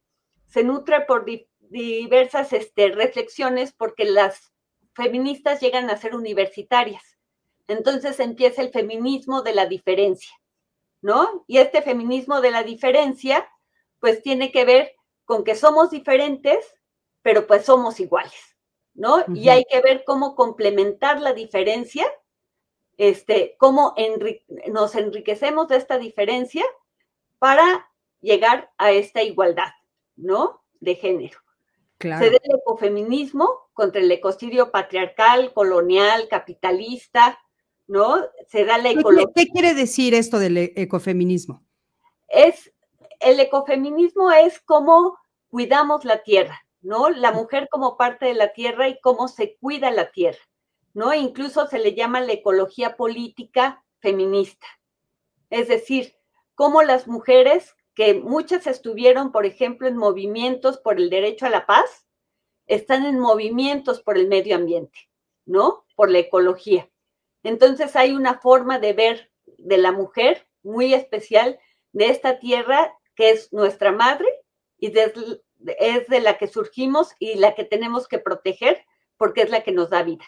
[0.46, 1.26] se nutre por
[1.58, 4.52] diversas este, reflexiones porque las
[4.94, 7.18] feministas llegan a ser universitarias.
[7.66, 10.34] Entonces empieza el feminismo de la diferencia,
[11.02, 11.44] ¿no?
[11.48, 13.48] Y este feminismo de la diferencia,
[13.98, 14.92] pues tiene que ver
[15.24, 16.74] con que somos diferentes,
[17.22, 18.55] pero pues somos iguales.
[18.96, 19.24] ¿No?
[19.34, 22.06] Y hay que ver cómo complementar la diferencia,
[22.96, 23.94] este, cómo
[24.68, 26.64] nos enriquecemos de esta diferencia
[27.38, 27.90] para
[28.20, 29.70] llegar a esta igualdad,
[30.16, 30.62] ¿no?
[30.80, 31.38] De género.
[31.98, 32.24] Claro.
[32.24, 37.38] Se da el ecofeminismo contra el ecocidio patriarcal, colonial, capitalista,
[37.86, 38.18] ¿no?
[38.48, 39.32] Se da la ecología.
[39.34, 41.62] ¿Qué quiere decir esto del e-, ecofeminismo?
[42.28, 42.72] Es,
[43.20, 45.18] el ecofeminismo es cómo
[45.48, 47.10] cuidamos la tierra, ¿no?
[47.10, 50.38] La mujer como parte de la tierra y cómo se cuida la tierra,
[50.94, 51.12] ¿no?
[51.12, 54.68] Incluso se le llama la ecología política feminista.
[55.50, 56.14] Es decir,
[56.54, 61.66] cómo las mujeres, que muchas estuvieron, por ejemplo, en movimientos por el derecho a la
[61.66, 62.06] paz,
[62.66, 65.10] están en movimientos por el medio ambiente,
[65.44, 65.86] ¿no?
[65.96, 66.88] Por la ecología.
[67.42, 71.58] Entonces hay una forma de ver de la mujer muy especial
[71.92, 74.28] de esta tierra que es nuestra madre
[74.78, 75.40] y de,
[75.78, 78.84] es de la que surgimos y la que tenemos que proteger
[79.16, 80.24] porque es la que nos da vida,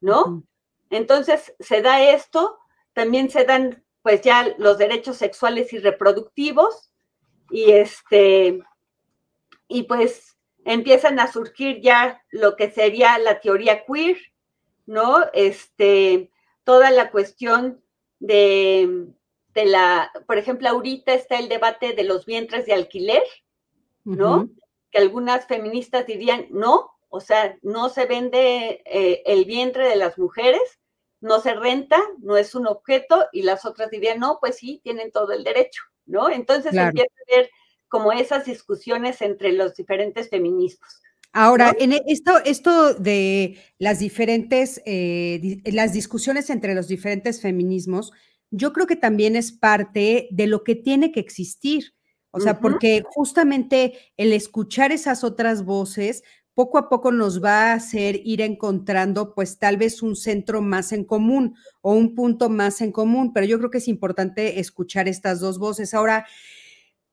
[0.00, 0.44] ¿no?
[0.90, 2.58] Entonces se da esto,
[2.92, 6.92] también se dan pues ya los derechos sexuales y reproductivos
[7.50, 8.60] y este
[9.68, 14.16] y pues empiezan a surgir ya lo que sería la teoría queer,
[14.86, 15.24] ¿no?
[15.32, 16.30] Este
[16.64, 17.82] toda la cuestión
[18.18, 19.08] de,
[19.54, 23.22] de la, por ejemplo, ahorita está el debate de los vientres de alquiler,
[24.16, 24.48] ¿no?
[24.90, 30.18] Que algunas feministas dirían, no, o sea, no se vende eh, el vientre de las
[30.18, 30.60] mujeres,
[31.20, 35.10] no se renta, no es un objeto, y las otras dirían, no, pues sí, tienen
[35.10, 36.30] todo el derecho, ¿no?
[36.30, 37.50] Entonces empieza a ver
[37.88, 41.00] como esas discusiones entre los diferentes feminismos.
[41.32, 48.12] Ahora, en e, esto, esto de las diferentes, eh, las discusiones entre los diferentes feminismos,
[48.50, 51.94] yo creo que también es parte de lo que tiene que existir.
[52.38, 56.22] O sea, porque justamente el escuchar esas otras voces
[56.54, 60.90] poco a poco nos va a hacer ir encontrando pues tal vez un centro más
[60.90, 65.06] en común o un punto más en común, pero yo creo que es importante escuchar
[65.06, 65.94] estas dos voces.
[65.94, 66.26] Ahora,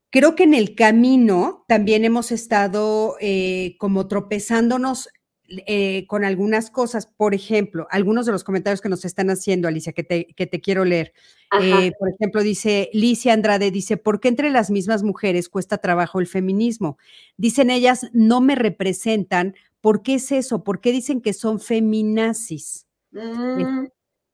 [0.09, 5.09] creo que en el camino también hemos estado eh, como tropezándonos
[5.48, 7.06] eh, con algunas cosas.
[7.06, 10.62] Por ejemplo, algunos de los comentarios que nos están haciendo, Alicia, que te, que te
[10.62, 11.14] quiero leer.
[11.62, 16.20] Eh, por ejemplo, dice Licia Andrade, dice, ¿por qué entre las mismas mujeres cuesta trabajo
[16.20, 16.98] el feminismo?
[17.38, 19.56] Dicen ellas, no me representan.
[19.82, 20.64] ¿Por qué es eso?
[20.64, 22.88] ¿Por qué dicen que son feminazis?
[23.12, 23.86] Mm.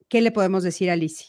[0.08, 1.28] ¿Qué le podemos decir a Alicia?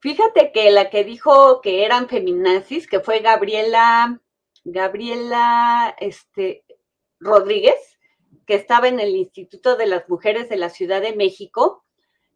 [0.00, 4.20] Fíjate que la que dijo que eran feminazis, que fue Gabriela,
[4.64, 6.64] Gabriela este,
[7.18, 7.97] Rodríguez,
[8.48, 11.84] que estaba en el Instituto de las Mujeres de la Ciudad de México,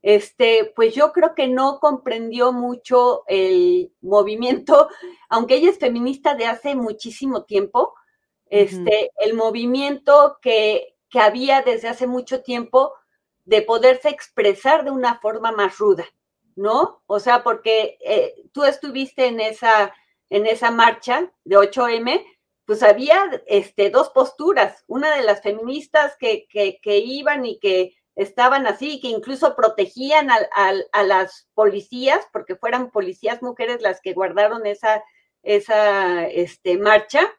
[0.03, 4.91] este, pues yo creo que no comprendió mucho el movimiento,
[5.31, 7.95] aunque ella es feminista de hace muchísimo tiempo,
[8.51, 12.93] este, el movimiento que, que había desde hace mucho tiempo
[13.47, 16.05] de poderse expresar de una forma más ruda,
[16.55, 17.03] ¿no?
[17.07, 19.95] O sea, porque eh, tú estuviste en esa,
[20.29, 22.23] en esa marcha de 8M,
[22.73, 27.95] pues había este, dos posturas, una de las feministas que, que, que iban y que
[28.17, 30.39] estaban así, que incluso protegían a,
[30.91, 35.05] a, las policías, porque fueran policías mujeres las que guardaron esa,
[35.43, 37.31] esa este, marcha.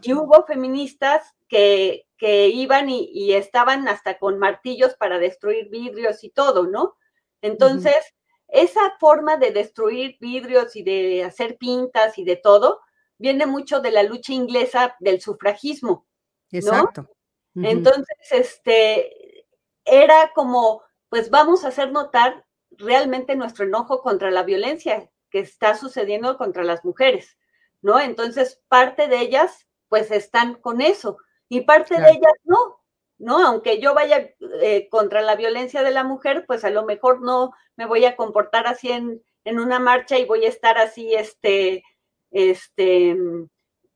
[0.00, 6.30] Y hubo feministas que, que iban y, estaban hasta con martillos para destruir vidrios y
[6.30, 6.96] todo, ¿no?
[7.42, 8.14] Entonces,
[8.48, 12.80] esa forma de destruir vidrios y de hacer pintas y de todo,
[13.20, 16.06] viene mucho de la lucha inglesa del sufragismo.
[16.50, 17.08] Exacto.
[17.54, 19.44] Entonces, este,
[19.84, 25.76] era como, pues vamos a hacer notar realmente nuestro enojo contra la violencia que está
[25.76, 27.36] sucediendo contra las mujeres,
[27.82, 28.00] ¿no?
[28.00, 31.18] Entonces, parte de ellas, pues están con eso
[31.48, 32.80] y parte de ellas no,
[33.18, 33.46] ¿no?
[33.46, 34.30] Aunque yo vaya
[34.62, 38.16] eh, contra la violencia de la mujer, pues a lo mejor no me voy a
[38.16, 41.84] comportar así en, en una marcha y voy a estar así, este,
[42.30, 43.16] este,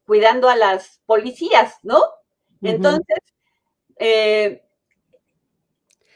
[0.07, 2.01] cuidando a las policías, ¿no?
[2.63, 3.19] Entonces,
[3.99, 4.63] eh,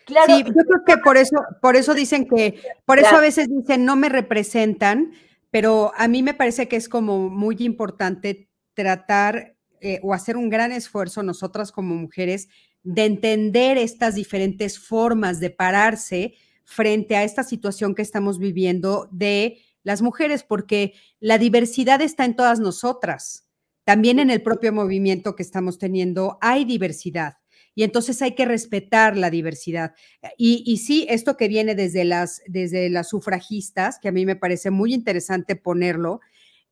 [0.04, 0.36] claro.
[0.36, 3.84] Sí, yo creo que por eso, por eso dicen que, por eso a veces dicen
[3.84, 5.12] no me representan,
[5.50, 10.50] pero a mí me parece que es como muy importante tratar eh, o hacer un
[10.50, 12.48] gran esfuerzo nosotras como mujeres
[12.82, 19.58] de entender estas diferentes formas de pararse frente a esta situación que estamos viviendo de
[19.82, 23.48] las mujeres, porque la diversidad está en todas nosotras.
[23.84, 27.34] También en el propio movimiento que estamos teniendo hay diversidad.
[27.74, 29.94] Y entonces hay que respetar la diversidad.
[30.36, 34.70] Y, sí, esto que viene desde las, desde las sufragistas, que a mí me parece
[34.70, 36.20] muy interesante ponerlo,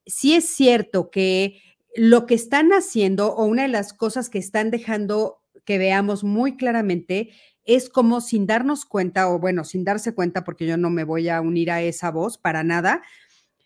[0.04, 1.62] sí es cierto que
[1.94, 6.56] lo que están haciendo o una de las cosas que están dejando que veamos muy
[6.56, 7.30] claramente
[7.66, 11.28] es como sin darnos cuenta, o bueno, sin darse cuenta, porque yo no me voy
[11.28, 13.02] a unir a esa voz para nada,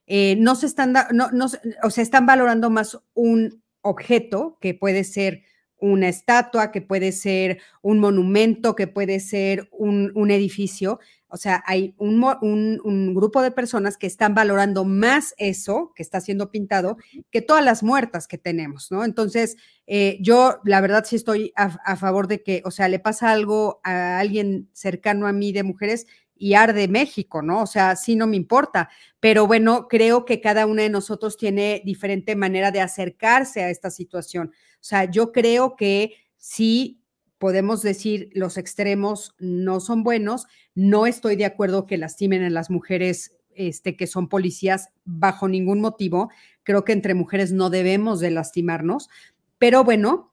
[0.07, 1.47] eh, no se están, no, no,
[1.83, 5.43] o sea, están valorando más un objeto que puede ser
[5.81, 10.99] una estatua, que puede ser un monumento, que puede ser un, un edificio,
[11.31, 16.51] o sea, hay un, grupo de personas que están valorando más eso que está siendo
[16.51, 16.97] pintado
[17.31, 19.05] que todas las muertas que tenemos, ¿no?
[19.05, 19.57] Entonces,
[19.87, 23.81] eh, yo la verdad sí estoy a, favor de que, o sea, le pasa algo
[23.85, 26.07] a alguien cercano a mí de mujeres
[26.41, 27.63] y arde México, ¿no?
[27.63, 28.89] O sea, sí no me importa,
[29.21, 33.91] pero bueno, creo que cada una de nosotros tiene diferente manera de acercarse a esta
[33.91, 34.49] situación.
[34.49, 37.03] O sea, yo creo que sí
[37.37, 40.47] podemos decir los extremos no son buenos.
[40.75, 45.83] No estoy de acuerdo que lastimen a las mujeres este, que son policías bajo ningún
[45.83, 46.31] motivo.
[46.63, 49.11] Creo que entre mujeres no debemos de lastimarnos.
[49.59, 50.33] Pero bueno,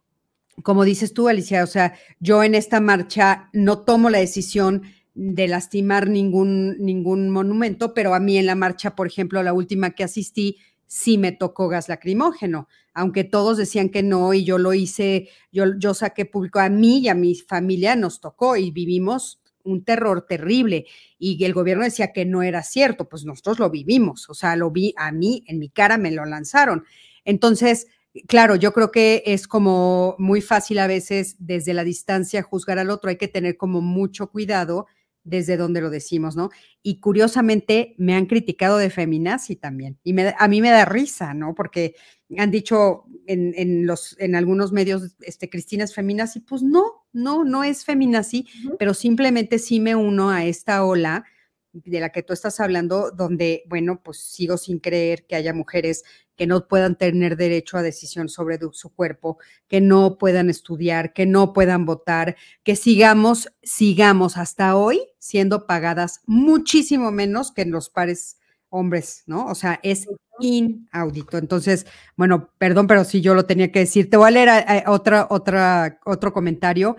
[0.63, 4.83] como dices tú, Alicia, o sea, yo en esta marcha no tomo la decisión
[5.19, 9.91] de lastimar ningún, ningún monumento, pero a mí en la marcha, por ejemplo, la última
[9.91, 14.75] que asistí, sí me tocó gas lacrimógeno, aunque todos decían que no y yo lo
[14.75, 19.41] hice, yo, yo saqué público a mí y a mi familia nos tocó y vivimos
[19.63, 20.85] un terror terrible
[21.17, 24.69] y el gobierno decía que no era cierto, pues nosotros lo vivimos, o sea, lo
[24.69, 26.85] vi a mí, en mi cara me lo lanzaron.
[27.25, 27.87] Entonces,
[28.27, 32.91] claro, yo creo que es como muy fácil a veces desde la distancia juzgar al
[32.91, 34.85] otro, hay que tener como mucho cuidado
[35.27, 36.49] desde donde lo decimos, ¿no?
[36.81, 39.99] Y curiosamente me han criticado de feminazi también.
[40.03, 41.53] Y a mí me da risa, ¿no?
[41.53, 41.95] Porque
[42.37, 46.39] han dicho en, los, en algunos medios, este, Cristina es feminazi.
[46.39, 48.47] Pues no, no, no es feminazi,
[48.79, 51.25] pero simplemente sí me uno a esta ola
[51.73, 56.03] de la que tú estás hablando, donde, bueno, pues sigo sin creer que haya mujeres
[56.35, 59.37] que no puedan tener derecho a decisión sobre su cuerpo,
[59.67, 66.21] que no puedan estudiar, que no puedan votar, que sigamos, sigamos hasta hoy siendo pagadas
[66.25, 68.37] muchísimo menos que en los pares
[68.69, 69.47] hombres, ¿no?
[69.47, 70.07] O sea, es
[70.39, 71.37] inaudito.
[71.37, 74.09] Entonces, bueno, perdón, pero si yo lo tenía que decir.
[74.09, 76.97] Te voy a leer eh, eh, otra, otra, otro comentario.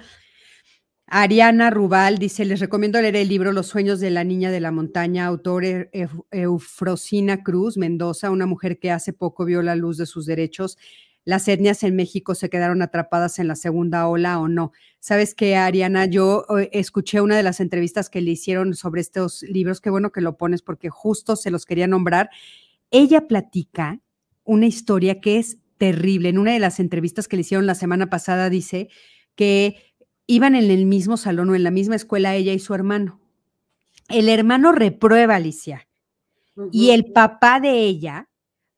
[1.11, 4.71] Ariana Rubal dice, les recomiendo leer el libro Los sueños de la niña de la
[4.71, 5.89] montaña, autor e-,
[6.31, 10.77] Eufrosina Cruz Mendoza, una mujer que hace poco vio la luz de sus derechos.
[11.25, 14.73] las etnias en México se quedaron atrapadas en la segunda ola o no.
[15.01, 19.43] Sabes que, Ariana, yo eh, escuché una de las entrevistas que le hicieron sobre estos
[19.43, 22.29] libros, qué bueno que lo pones porque justo se los quería nombrar.
[22.91, 24.01] Ella platica
[24.45, 26.29] una historia que es terrible.
[26.29, 28.89] En una de las entrevistas que le hicieron la semana pasada dice
[29.39, 29.88] que
[30.29, 33.21] iban en el mismo salón o en la misma escuela ella y su hermano.
[34.09, 35.89] El hermano reprueba Alicia
[36.71, 38.29] y el papá de ella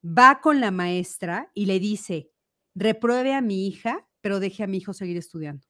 [0.02, 2.30] va con la maestra y le dice,
[2.74, 5.66] repruebe a mi hija, pero deje a mi hijo seguir estudiando.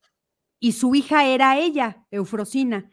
[0.58, 2.90] Y su hija era ella, Eufrosina.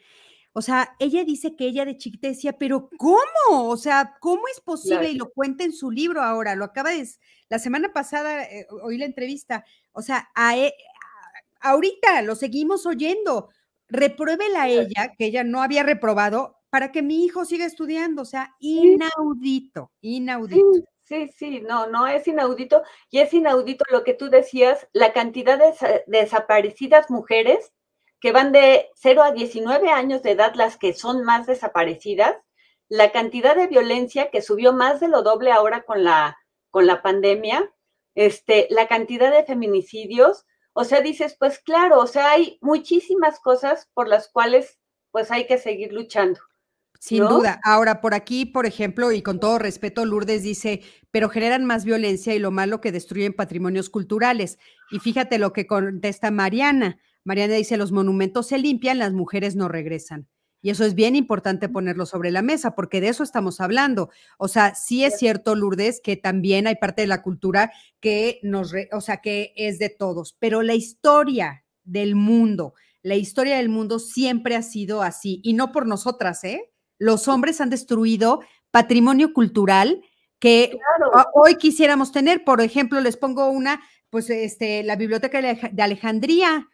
[0.53, 3.69] O sea, ella dice que ella de chiquita decía, pero ¿cómo?
[3.69, 5.11] O sea, ¿cómo es posible?
[5.11, 7.07] Y lo cuenta en su libro ahora, lo acaba de,
[7.49, 9.65] la semana pasada eh, oí la entrevista.
[9.91, 10.73] O sea, e,
[11.61, 13.49] ahorita lo seguimos oyendo.
[13.89, 18.21] Repruébela a ella, que ella no había reprobado, para que mi hijo siga estudiando.
[18.21, 20.83] O sea, inaudito, inaudito.
[21.03, 22.83] Sí, sí, no, no es inaudito.
[23.09, 27.71] Y es inaudito lo que tú decías, la cantidad de desaparecidas mujeres
[28.19, 32.35] que van de 0 a 19 años de edad, las que son más desaparecidas,
[32.89, 36.37] la cantidad de violencia que subió más de lo doble ahora con la,
[36.69, 37.71] con la pandemia,
[38.15, 40.45] este, la cantidad de feminicidios.
[40.79, 44.77] O sea, dices, pues claro, o sea, hay muchísimas cosas por las cuales
[45.09, 46.39] pues hay que seguir luchando.
[46.99, 47.59] Sin duda.
[47.63, 52.35] Ahora, por aquí, por ejemplo, y con todo respeto, Lourdes dice, pero generan más violencia
[52.35, 54.59] y lo malo que destruyen patrimonios culturales.
[54.91, 56.99] Y fíjate lo que contesta Mariana.
[57.23, 60.27] Mariana dice, los monumentos se limpian, las mujeres no regresan.
[60.67, 64.09] Y eso es bien importante ponerlo sobre la mesa, porque de eso estamos hablando.
[64.37, 68.73] O sea, sí es cierto, Lourdes, que también hay parte de la cultura que nos,
[68.91, 73.97] o sea, que es de todos, pero la historia del mundo, la historia del mundo
[73.97, 76.69] siempre ha sido así, y no por nosotras, ¿eh?
[76.97, 80.01] los hombres han destruido patrimonio cultural
[80.37, 80.77] que
[81.33, 82.43] hoy quisiéramos tener.
[82.43, 86.67] Por ejemplo, les pongo una, pues este, la biblioteca de Alejandría.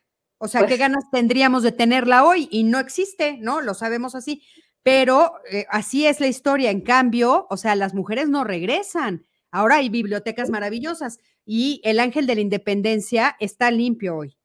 [0.43, 2.49] O sea, ¿qué pues ganas tendríamos de tenerla hoy?
[2.51, 3.61] Y no existe, ¿no?
[3.61, 4.43] Lo sabemos así.
[4.83, 6.69] Pero eh, así es la historia.
[6.69, 9.25] En cambio, o sea, las mujeres no regresan.
[9.51, 14.37] Ahora hay bibliotecas maravillosas y el ángel de la independencia está limpio hoy.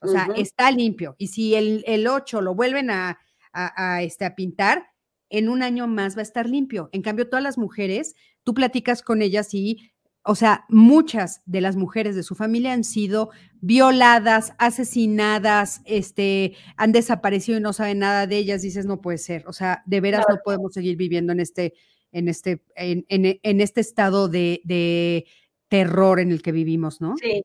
[0.00, 1.14] O sea, está limpio.
[1.16, 3.20] Y si el, el 8 lo vuelven a,
[3.52, 4.88] a, este, a pintar,
[5.30, 6.88] en un año más va a estar limpio.
[6.90, 9.92] En cambio, todas las mujeres, tú platicas con ellas y,
[10.26, 16.90] o sea, muchas de las mujeres de su familia han sido violadas, asesinadas, este, han
[16.90, 18.62] desaparecido y no saben nada de ellas.
[18.62, 19.46] Dices, no puede ser.
[19.46, 21.74] O sea, de veras no podemos seguir viviendo en este,
[22.10, 25.26] en este, en, en, este estado de, de
[25.68, 27.14] terror en el que vivimos, ¿no?
[27.16, 27.44] Sí,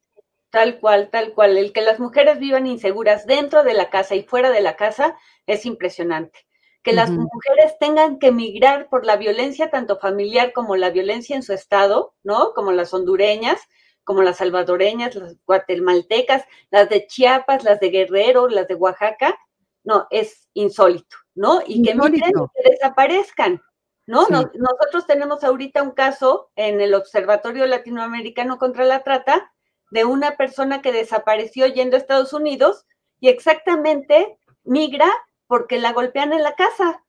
[0.50, 1.58] Tal cual, tal cual.
[1.58, 5.16] El que las mujeres vivan inseguras dentro de la casa y fuera de la casa
[5.48, 6.40] es impresionante
[6.84, 11.44] que las mujeres tengan que migrar por la violencia tanto familiar como la violencia en
[11.44, 12.54] su estado, ¿no?
[12.54, 13.60] Como las hondureñas,
[14.04, 19.38] como las salvadoreñas, las guatemaltecas, las de Chiapas, las de Guerrero, las de Oaxaca,
[19.84, 21.62] no, es insólito, ¿no?
[21.66, 23.62] Y que migren y que desaparezcan,
[24.08, 24.28] ¿no?
[24.30, 29.52] Nosotros tenemos ahorita un caso en el Observatorio Latinoamericano contra la Trata
[29.92, 32.86] de una persona que desapareció yendo a Estados Unidos
[33.20, 35.12] y exactamente migra
[35.52, 37.04] porque la golpean en la casa.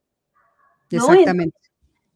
[0.91, 1.57] Exactamente.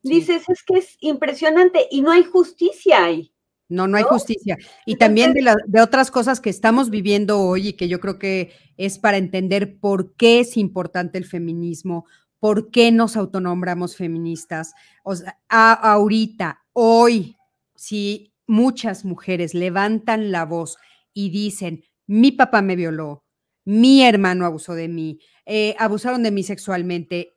[0.03, 3.33] Dices, es que es impresionante y no hay justicia ahí.
[3.69, 4.57] No, no hay justicia.
[4.87, 8.51] Y también de, de, otras cosas que estamos viviendo hoy y que yo creo que
[8.77, 12.07] es para entender por qué es importante el feminismo,
[12.41, 14.75] por qué nos autonombramos feministas.
[15.05, 17.37] O sea, ahorita, hoy,
[17.77, 20.77] si muchas mujeres levantan la voz
[21.15, 23.23] y dicen, mi papá me violó,
[23.65, 27.37] mi hermano abusó de mí, eh, abusaron de mí sexualmente,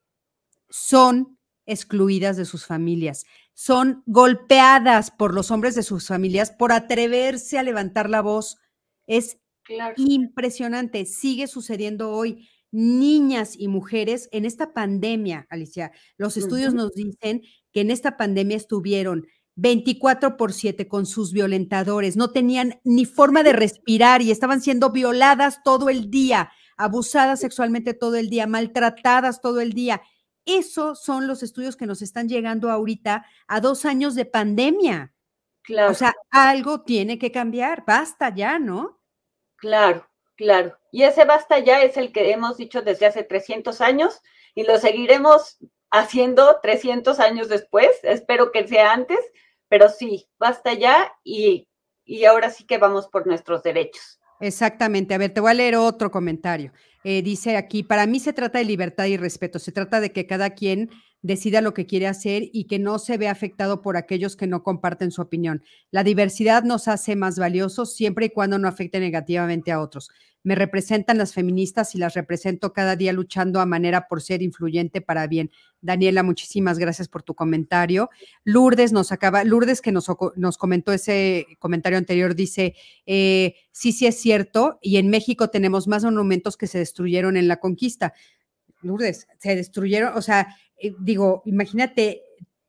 [0.69, 7.59] son excluidas de sus familias, son golpeadas por los hombres de sus familias por atreverse
[7.59, 8.57] a levantar la voz.
[9.05, 9.37] Es
[9.97, 12.49] impresionante, sigue sucediendo hoy.
[12.71, 17.41] Niñas y mujeres en esta pandemia, Alicia, los estudios nos dicen
[17.71, 23.41] que en esta pandemia estuvieron 24 por 7 con sus violentadores, no tenían ni forma
[23.41, 29.41] de respirar y estaban siendo violadas todo el día abusadas sexualmente todo el día, maltratadas
[29.41, 30.01] todo el día.
[30.45, 35.13] Esos son los estudios que nos están llegando ahorita a dos años de pandemia.
[35.61, 35.91] Claro.
[35.91, 39.01] O sea, algo tiene que cambiar, basta ya, ¿no?
[39.57, 40.79] Claro, claro.
[40.91, 44.21] Y ese basta ya es el que hemos dicho desde hace 300 años
[44.55, 45.57] y lo seguiremos
[45.91, 47.89] haciendo 300 años después.
[48.03, 49.19] Espero que sea antes,
[49.67, 51.67] pero sí, basta ya y,
[52.05, 54.18] y ahora sí que vamos por nuestros derechos.
[54.41, 55.13] Exactamente.
[55.13, 56.71] A ver, te voy a leer otro comentario.
[57.03, 60.27] Eh, dice aquí, para mí se trata de libertad y respeto, se trata de que
[60.27, 60.89] cada quien
[61.21, 64.63] decida lo que quiere hacer y que no se vea afectado por aquellos que no
[64.63, 65.63] comparten su opinión.
[65.91, 70.09] La diversidad nos hace más valiosos siempre y cuando no afecte negativamente a otros.
[70.41, 75.01] Me representan las feministas y las represento cada día luchando a manera por ser influyente
[75.01, 75.51] para bien.
[75.81, 78.09] Daniela, muchísimas gracias por tu comentario.
[78.45, 82.75] Lourdes nos acaba, Lourdes que nos, nos comentó ese comentario anterior, dice,
[83.05, 87.47] eh, sí, sí es cierto, y en México tenemos más monumentos que se destruyeron en
[87.47, 88.13] la conquista.
[88.81, 92.23] Lourdes, se destruyeron, o sea, eh, digo, imagínate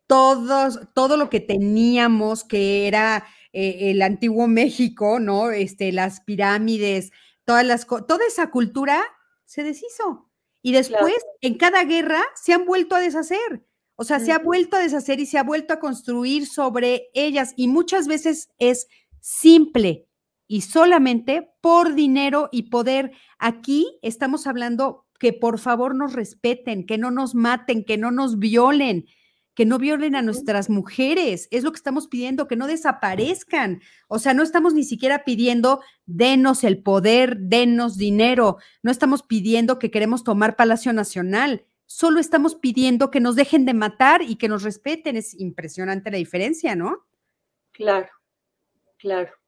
[0.06, 5.50] todos, todo lo que teníamos que era eh, el antiguo México, ¿no?
[5.50, 7.12] Este, las pirámides,
[7.44, 9.02] todas las, toda esa cultura
[9.44, 10.28] se deshizo.
[10.62, 13.64] Y después, en cada guerra, se han vuelto a deshacer.
[13.96, 17.54] O sea, se ha vuelto a deshacer y se ha vuelto a construir sobre ellas.
[17.56, 18.86] Y muchas veces es
[19.20, 20.09] simple
[20.51, 23.12] y solamente por dinero y poder.
[23.38, 28.40] Aquí estamos hablando que por favor nos respeten, que no nos maten, que no nos
[28.40, 29.07] violen,
[29.55, 31.46] que no violen a nuestras mujeres.
[31.53, 33.80] Es lo que estamos pidiendo, que no desaparezcan.
[34.09, 38.57] O sea, no estamos ni siquiera pidiendo denos el poder, denos dinero.
[38.82, 41.64] No estamos pidiendo que queremos tomar Palacio Nacional.
[41.86, 45.16] Solo estamos pidiendo que nos dejen de matar y que nos respeten.
[45.16, 47.07] Es impresionante la diferencia, ¿no?
[47.70, 48.09] Claro,
[48.98, 49.39] claro.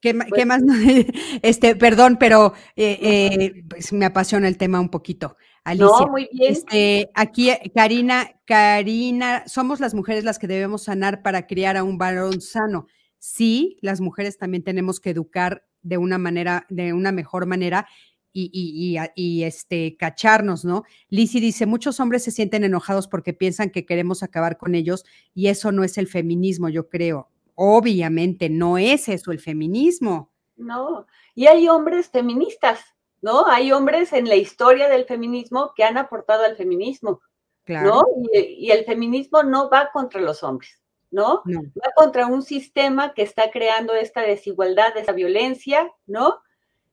[0.00, 0.62] ¿Qué, pues más?
[1.42, 5.36] Este, perdón, pero eh, eh, pues me apasiona el tema un poquito.
[5.64, 5.86] Alicia.
[5.86, 6.52] No, muy bien.
[6.52, 11.98] Este, aquí, Karina, Karina, somos las mujeres las que debemos sanar para criar a un
[11.98, 12.86] varón sano.
[13.18, 17.86] Sí, las mujeres también tenemos que educar de una manera, de una mejor manera
[18.32, 20.84] y, y, y, este, cacharnos, ¿no?
[21.08, 25.48] Lizzie dice, muchos hombres se sienten enojados porque piensan que queremos acabar con ellos y
[25.48, 27.28] eso no es el feminismo, yo creo.
[27.62, 30.32] Obviamente no es eso el feminismo.
[30.56, 32.80] No, y hay hombres feministas,
[33.20, 33.46] ¿no?
[33.46, 37.20] Hay hombres en la historia del feminismo que han aportado al feminismo,
[37.66, 38.02] ¿no?
[38.32, 40.80] Y, el feminismo no va contra los hombres,
[41.10, 41.42] ¿no?
[41.46, 46.40] Va contra un sistema que está creando esta desigualdad, esta violencia, ¿no?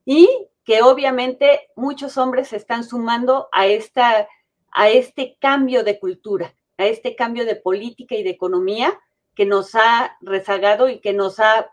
[0.03, 0.28] Y
[0.65, 4.28] que obviamente muchos hombres se están sumando a, esta,
[4.74, 8.99] a este cambio de cultura, a este cambio de política y de economía
[9.38, 11.70] que nos ha rezagado y que nos ha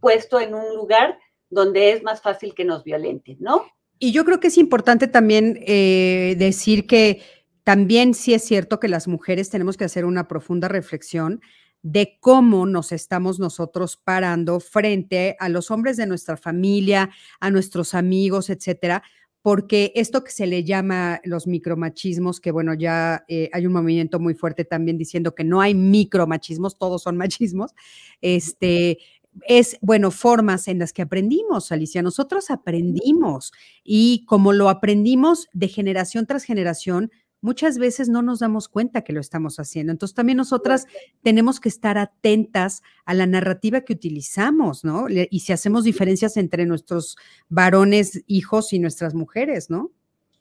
[0.00, 1.18] puesto en un lugar
[1.50, 3.66] donde es más fácil que nos violenten, ¿no?
[3.98, 7.20] Y yo creo que es importante también eh, decir que
[7.64, 11.40] también sí es cierto que las mujeres tenemos que hacer una profunda reflexión
[11.82, 17.94] de cómo nos estamos nosotros parando frente a los hombres de nuestra familia, a nuestros
[17.94, 19.02] amigos, etcétera,
[19.42, 24.20] porque esto que se le llama los micromachismos, que bueno, ya eh, hay un movimiento
[24.20, 27.74] muy fuerte también diciendo que no hay micromachismos, todos son machismos,
[28.20, 28.98] este,
[29.46, 32.02] es, bueno, formas en las que aprendimos, Alicia.
[32.02, 33.52] Nosotros aprendimos
[33.84, 37.10] y como lo aprendimos de generación tras generación,
[37.40, 39.92] muchas veces no nos damos cuenta que lo estamos haciendo.
[39.92, 40.86] Entonces también nosotras
[41.22, 45.06] tenemos que estar atentas a la narrativa que utilizamos, ¿no?
[45.08, 47.16] Y si hacemos diferencias entre nuestros
[47.48, 49.90] varones, hijos y nuestras mujeres, ¿no?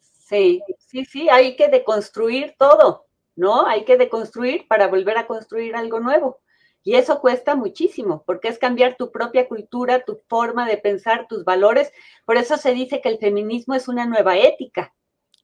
[0.01, 3.65] Sí, sí, sí, hay que deconstruir todo, ¿no?
[3.65, 6.39] Hay que deconstruir para volver a construir algo nuevo.
[6.83, 11.43] Y eso cuesta muchísimo, porque es cambiar tu propia cultura, tu forma de pensar, tus
[11.43, 11.91] valores.
[12.25, 14.93] Por eso se dice que el feminismo es una nueva ética,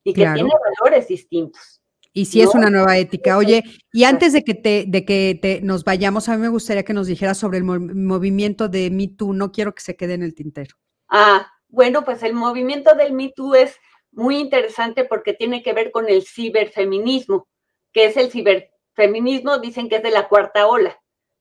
[0.06, 0.50] y que tiene
[0.80, 1.82] valores distintos.
[2.14, 3.38] Y sí es una nueva ética.
[3.38, 6.86] Oye, y antes de que te, de que te nos vayamos, a mí me gustaría
[6.86, 9.34] que nos dijeras sobre el movimiento de Me Too.
[9.34, 10.76] No quiero que se quede en el tintero.
[11.10, 13.78] Ah, bueno, pues el movimiento del Me Too es
[14.12, 17.50] muy interesante porque tiene que ver con el ciberfeminismo,
[17.92, 20.98] que es el ciberfeminismo, dicen que es de la cuarta ola,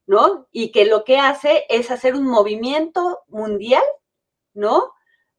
[0.06, 0.48] ¿no?
[0.50, 3.84] Y que lo que hace es hacer un movimiento mundial,
[4.54, 4.92] ¿no?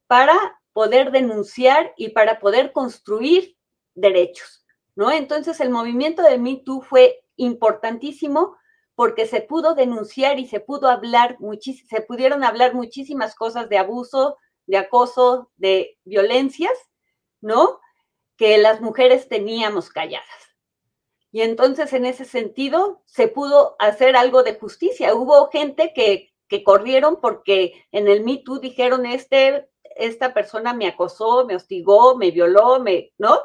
[0.08, 3.56] Para poder denunciar y para poder construir
[3.94, 5.10] derechos, ¿no?
[5.10, 8.58] Entonces el movimiento de Me Too fue importantísimo
[8.94, 14.38] porque se pudo denunciar y se pudo hablar, se pudieron hablar muchísimas cosas de abuso,
[14.68, 16.74] de acoso, de violencias,
[17.40, 17.80] ¿no?
[18.36, 20.58] Que las mujeres teníamos calladas.
[21.32, 25.16] Y entonces en ese sentido se pudo hacer algo de justicia.
[25.16, 30.88] Hubo gente que, que corrieron porque en el Me Too dijeron, este esta persona me
[30.88, 33.40] acosó, me hostigó, me violó, me, ¿no?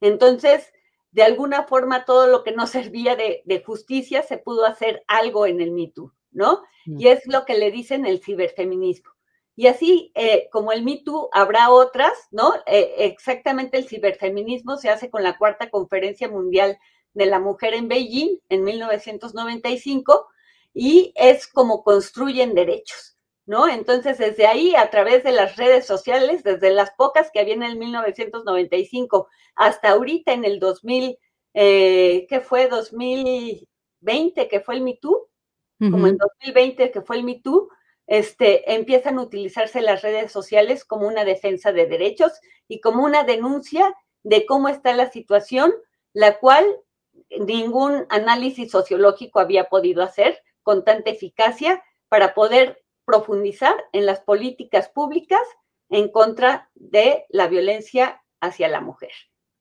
[0.00, 0.72] Entonces,
[1.10, 5.60] de alguna forma, todo lo que no servía de, justicia se pudo hacer algo en
[5.60, 6.62] el Me Too, ¿no?
[6.84, 7.00] Mm.
[7.00, 9.10] Y es lo que le dicen el ciberfeminismo.
[9.58, 12.54] Y así eh, como el Me Too, habrá otras, ¿no?
[12.66, 16.78] Eh, exactamente el ciberfeminismo se hace con la cuarta conferencia mundial
[17.14, 20.28] de la mujer en Beijing en 1995
[20.74, 23.15] y es como construyen derechos.
[23.46, 23.68] ¿No?
[23.68, 27.62] Entonces, desde ahí, a través de las redes sociales, desde las pocas que había en
[27.62, 31.16] el 1995 hasta ahorita en el 2000,
[31.54, 32.68] eh, ¿qué fue?
[32.68, 34.98] 2020, que fue el Me
[35.78, 37.40] como en 2020, que fue el Me
[38.06, 42.32] este, empiezan a utilizarse las redes sociales como una defensa de derechos
[42.68, 45.72] y como una denuncia de cómo está la situación,
[46.12, 46.64] la cual
[47.40, 54.90] ningún análisis sociológico había podido hacer con tanta eficacia para poder profundizar en las políticas
[54.90, 55.40] públicas
[55.88, 59.12] en contra de la violencia hacia la mujer.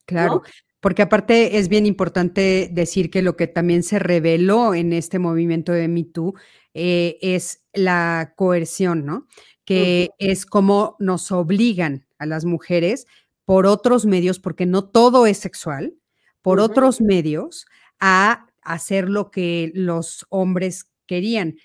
[0.06, 0.44] Claro,
[0.82, 5.72] porque aparte es bien importante decir que lo que también se reveló en este movimiento
[5.72, 6.06] de Me
[6.74, 9.28] eh, es la coerción, ¿no?
[9.64, 13.08] Que es como nos obligan a las mujeres
[13.46, 15.96] por otros medios, porque no todo es sexual,
[16.42, 17.66] por otros medios
[18.00, 21.56] a hacer lo que los hombres querían.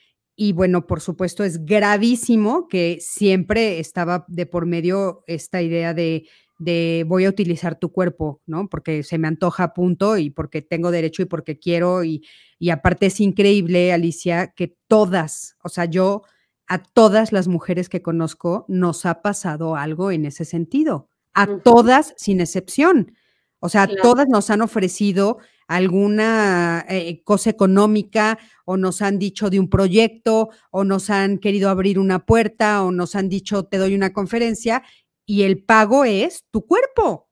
[0.42, 6.26] Y bueno, por supuesto, es gravísimo que siempre estaba de por medio esta idea de,
[6.58, 8.66] de voy a utilizar tu cuerpo, ¿no?
[8.66, 12.04] Porque se me antoja, punto, y porque tengo derecho y porque quiero.
[12.04, 12.26] Y,
[12.58, 16.22] y aparte es increíble, Alicia, que todas, o sea, yo
[16.66, 22.14] a todas las mujeres que conozco nos ha pasado algo en ese sentido, a todas
[22.16, 23.12] sin excepción.
[23.58, 25.36] O sea, todas nos han ofrecido
[25.70, 31.70] alguna eh, cosa económica o nos han dicho de un proyecto o nos han querido
[31.70, 34.82] abrir una puerta o nos han dicho te doy una conferencia
[35.24, 37.28] y el pago es tu cuerpo.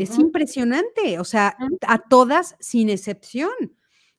[0.00, 1.56] Es impresionante, o sea,
[1.86, 3.52] a todas sin excepción.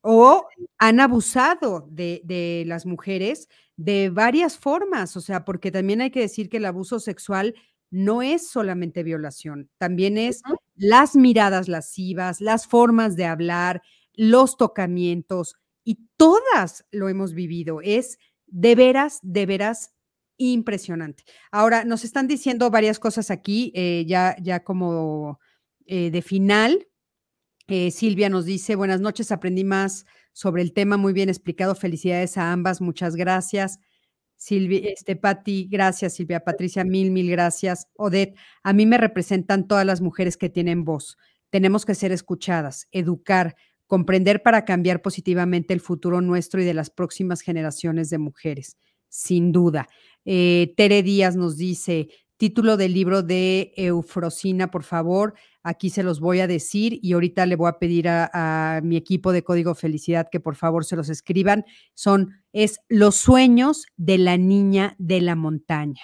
[0.02, 0.48] O
[0.80, 6.22] han abusado de, de las mujeres de varias formas, o sea, porque también hay que
[6.22, 7.54] decir que el abuso sexual
[7.92, 10.42] no es solamente violación, también es
[10.82, 13.84] las miradas lascivas, las formas de hablar,
[14.16, 17.82] los tocamientos, y todas lo hemos vivido.
[17.84, 18.18] Es
[18.48, 19.94] de veras, de veras
[20.38, 21.24] impresionante.
[21.52, 25.40] Ahora, nos están diciendo varias cosas aquí, eh, ya, ya como
[25.86, 26.88] eh, de final.
[27.68, 32.38] Eh, Silvia nos dice, buenas noches, aprendí más sobre el tema, muy bien explicado, felicidades
[32.40, 33.80] a ambas, muchas gracias.
[34.42, 37.90] Silvia, este, Patti, gracias, Silvia, Patricia, mil, mil gracias.
[37.96, 41.20] Odette, a mí me representan todas las mujeres que tienen voz.
[41.52, 43.56] Tenemos que ser escuchadas, educar,
[43.86, 48.78] comprender para cambiar positivamente el futuro nuestro y de las próximas generaciones de mujeres,
[49.10, 49.88] sin duda.
[50.26, 55.36] Eh, Tere Díaz nos dice, título del libro de Eufrosina, por favor.
[55.64, 59.32] Aquí se los voy a decir y ahorita le voy a pedir a, mi equipo
[59.32, 61.66] de Código Felicidad que por favor se los escriban.
[61.94, 66.02] Son, es Los sueños de la niña de la montaña.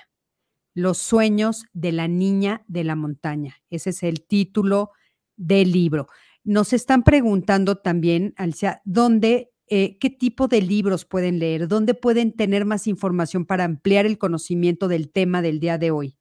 [0.75, 3.55] Los sueños de la niña de la montaña.
[3.71, 4.91] Ese es el título
[5.37, 6.07] del libro.
[6.43, 11.67] Nos están preguntando también, Alicia, ¿dónde, eh, qué tipo de libros pueden leer?
[11.67, 16.15] ¿Dónde pueden tener más información para ampliar el conocimiento del tema del día de hoy?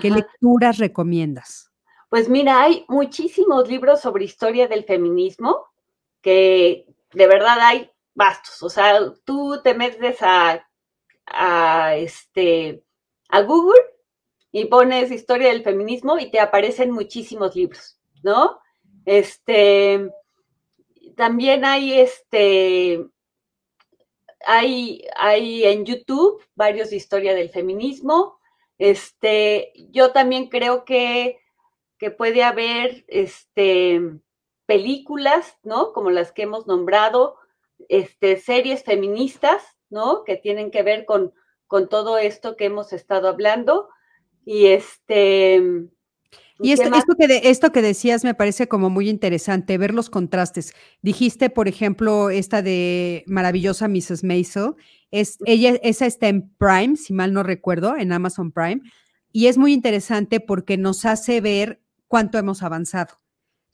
[0.00, 1.72] ¿Qué lecturas recomiendas?
[2.08, 5.66] Pues mira, hay muchísimos libros sobre historia del feminismo
[6.22, 8.62] que de verdad hay bastos.
[8.62, 10.64] O sea, tú te metes a,
[11.96, 12.82] este,
[13.28, 13.80] a Google
[14.50, 18.58] y pones historia del feminismo y te aparecen muchísimos libros, ¿no?
[19.04, 20.10] Este,
[21.16, 23.06] también hay este,
[24.46, 28.38] hay, hay en YouTube varios de historia del feminismo.
[28.78, 31.38] Este, yo también creo que,
[31.98, 34.00] que puede haber este,
[34.66, 35.92] películas, ¿no?
[35.92, 37.36] Como las que hemos nombrado,
[37.88, 40.24] este, series feministas, ¿no?
[40.24, 41.32] Que tienen que ver con,
[41.66, 43.88] con todo esto que hemos estado hablando.
[44.44, 45.90] Y este,
[46.60, 50.74] y esto, que esto que decías me parece como muy interesante, ver los contrastes.
[51.02, 54.24] Dijiste, por ejemplo, esta de maravillosa Mrs.
[54.24, 54.74] Maisel,
[55.10, 58.80] es, ella, esa está en Prime, si mal no recuerdo, en Amazon Prime,
[59.30, 63.20] y es muy interesante porque nos hace ver cuánto hemos avanzado.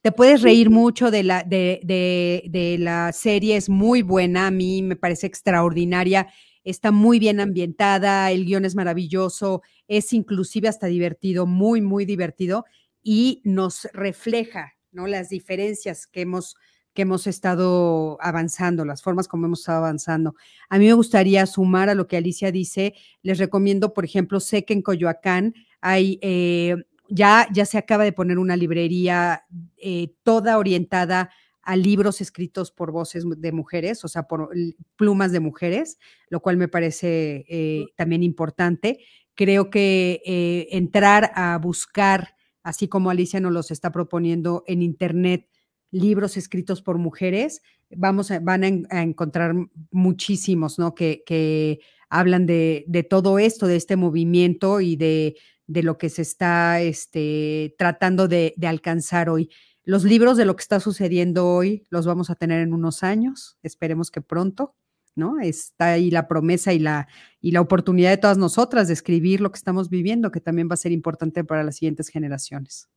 [0.02, 4.50] Te puedes reír mucho de la, de, de, de la serie, es muy buena, a
[4.50, 6.28] mí me parece extraordinaria,
[6.62, 12.66] está muy bien ambientada, el guion es maravilloso, es inclusive hasta divertido, muy, muy divertido
[13.02, 15.06] y nos refleja, ¿no?
[15.06, 16.56] Las diferencias que hemos,
[16.94, 20.34] que hemos estado avanzando, las formas como hemos estado avanzando.
[20.68, 24.64] A mí me gustaría sumar a lo que Alicia dice, les recomiendo, por ejemplo, sé
[24.64, 26.76] que en Coyoacán hay, eh,
[27.08, 29.44] ya, ya se acaba de poner una librería
[29.76, 31.30] eh, toda orientada
[31.62, 34.50] a libros escritos por voces de mujeres, o sea, por
[34.96, 35.98] plumas de mujeres,
[36.28, 39.00] lo cual me parece eh, también importante.
[39.34, 45.48] Creo que eh, entrar a buscar, así como Alicia nos los está proponiendo en Internet,
[45.90, 47.62] libros escritos por mujeres,
[47.96, 49.54] vamos a, van a, encontrar
[49.90, 50.94] muchísimos, ¿no?
[50.94, 51.80] Que, que
[52.14, 55.36] hablan de, todo esto, de este movimiento y de,
[55.66, 59.50] lo que se está este, tratando de, alcanzar hoy.
[59.84, 63.58] Los libros de lo que está sucediendo hoy los vamos a tener en unos años,
[63.62, 64.74] esperemos que pronto,
[65.14, 65.38] ¿no?
[65.40, 67.06] Está ahí la promesa y la,
[67.40, 70.74] y la oportunidad de todas nosotras de escribir lo que estamos viviendo, que también va
[70.74, 72.88] a ser importante para las siguientes generaciones,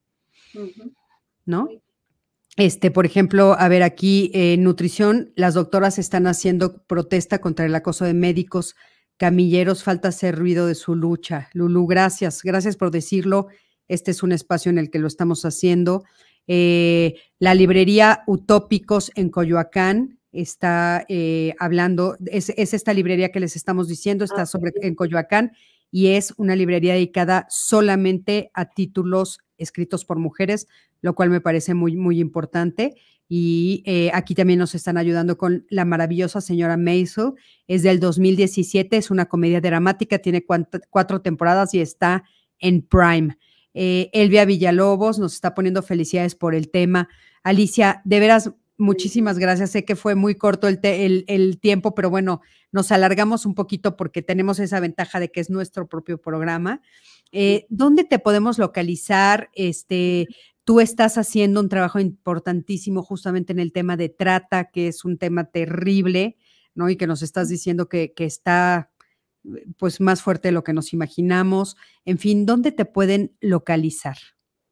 [1.45, 1.67] ¿no?
[2.57, 7.75] Este, por ejemplo, a ver, aquí en nutrición, las doctoras están haciendo protesta contra el
[7.75, 8.75] acoso de médicos,
[9.17, 11.49] camilleros, falta hacer ruido de su lucha.
[11.53, 13.47] Lulu, gracias, gracias por decirlo.
[13.87, 16.03] Este es un espacio en el que lo estamos haciendo.
[16.47, 23.87] Eh, la librería Utópicos en Coyoacán está eh, hablando, es, esta librería que les estamos
[23.87, 25.51] diciendo, está ah, sobre, en Coyoacán
[25.91, 30.67] y es una librería dedicada solamente a títulos escritos por mujeres,
[31.01, 32.95] lo cual me parece muy, muy importante.
[33.29, 37.33] Y eh, aquí también nos están ayudando con la maravillosa señora Maisel.
[37.67, 40.45] Es del 2017, es una comedia dramática, tiene
[40.89, 42.23] cuatro temporadas y está
[42.59, 43.37] en Prime.
[43.73, 47.09] Eh, Elvia Villalobos nos está poniendo felicidades por el tema.
[47.43, 49.71] Alicia, de veras, muchísimas gracias.
[49.71, 50.79] Sé que fue muy corto el,
[51.27, 52.41] el, tiempo, pero bueno,
[52.71, 56.81] nos alargamos un poquito porque tenemos esa ventaja de que es nuestro propio programa.
[57.31, 59.49] Eh, ¿Dónde te podemos localizar?
[59.53, 60.27] Este,
[60.67, 65.17] tú estás haciendo un trabajo importantísimo justamente en el tema de trata, que es un
[65.17, 66.35] tema terrible,
[66.75, 66.89] ¿no?
[66.89, 68.91] Y que nos estás diciendo que, está
[69.77, 71.77] pues más fuerte de lo que nos imaginamos.
[72.03, 74.17] En fin, ¿dónde te pueden localizar?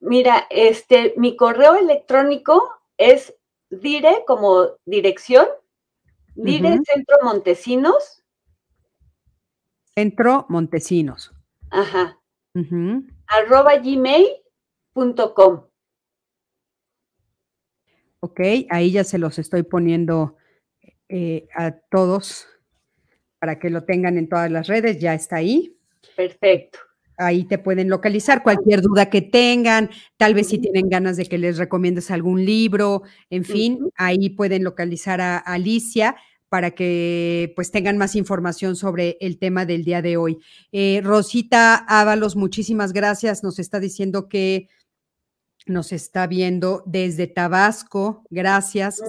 [0.02, 2.62] Mira, este, mi correo electrónico
[2.98, 3.34] es
[3.70, 5.48] dire como dirección,
[6.36, 8.22] dire Centro Montesinos.
[9.96, 11.32] Centro Montesinos.
[11.70, 12.20] Ajá
[13.28, 15.64] arroba gmail.com.
[18.26, 18.42] Ok,
[18.72, 20.36] ahí ya se los estoy poniendo
[21.10, 22.48] eh, a todos
[23.38, 25.78] para que lo tengan en todas las redes, ya está ahí.
[26.16, 26.80] Perfecto.
[27.20, 31.38] Ahí te pueden localizar cualquier duda que tengan, tal vez si tienen ganas de que
[31.38, 36.16] les recomiendes algún libro, en fin, ahí pueden localizar a Alicia
[36.50, 40.40] para que pues tengan más información sobre el tema del día de hoy.
[40.72, 43.44] Eh, Rosita Ábalos, muchísimas gracias.
[43.44, 44.68] Nos está diciendo que
[45.66, 48.24] nos está viendo desde Tabasco.
[48.30, 49.02] Gracias.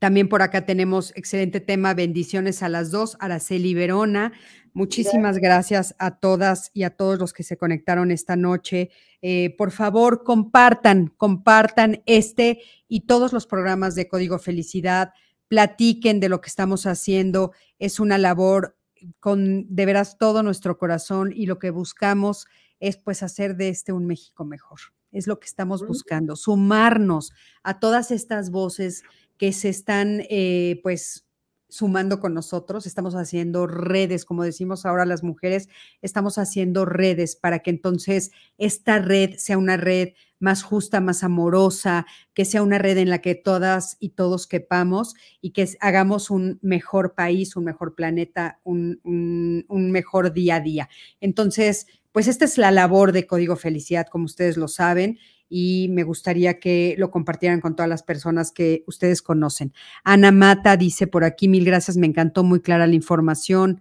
[0.00, 4.32] También por acá tenemos excelente tema, bendiciones a las dos, Araceli Verona.
[4.72, 8.90] Muchísimas gracias a todas y a todos los que se conectaron esta noche.
[9.22, 15.12] Eh, por favor, compartan, compartan este y todos los programas de Código Felicidad
[15.48, 17.52] platiquen de lo que estamos haciendo.
[17.78, 18.76] Es una labor
[19.18, 22.46] con de veras todo nuestro corazón y lo que buscamos
[22.78, 24.78] es pues hacer de este un México mejor.
[25.12, 27.32] Es lo que estamos buscando, sumarnos
[27.62, 29.02] a todas estas voces
[29.38, 31.24] que se están eh, pues
[31.68, 35.68] sumando con nosotros, estamos haciendo redes, como decimos ahora las mujeres,
[36.00, 40.10] estamos haciendo redes para que entonces esta red sea una red
[40.40, 45.14] más justa, más amorosa, que sea una red en la que todas y todos quepamos
[45.40, 50.88] y que hagamos un mejor país, un mejor planeta, un, un mejor día a día.
[51.20, 55.18] Entonces, pues esta es la labor de Código Felicidad, como ustedes lo saben,
[55.48, 59.72] y me gustaría que lo compartieran con todas las personas que ustedes conocen.
[60.04, 63.80] Ana Mata dice por aquí, mil gracias, me encantó, muy clara la información.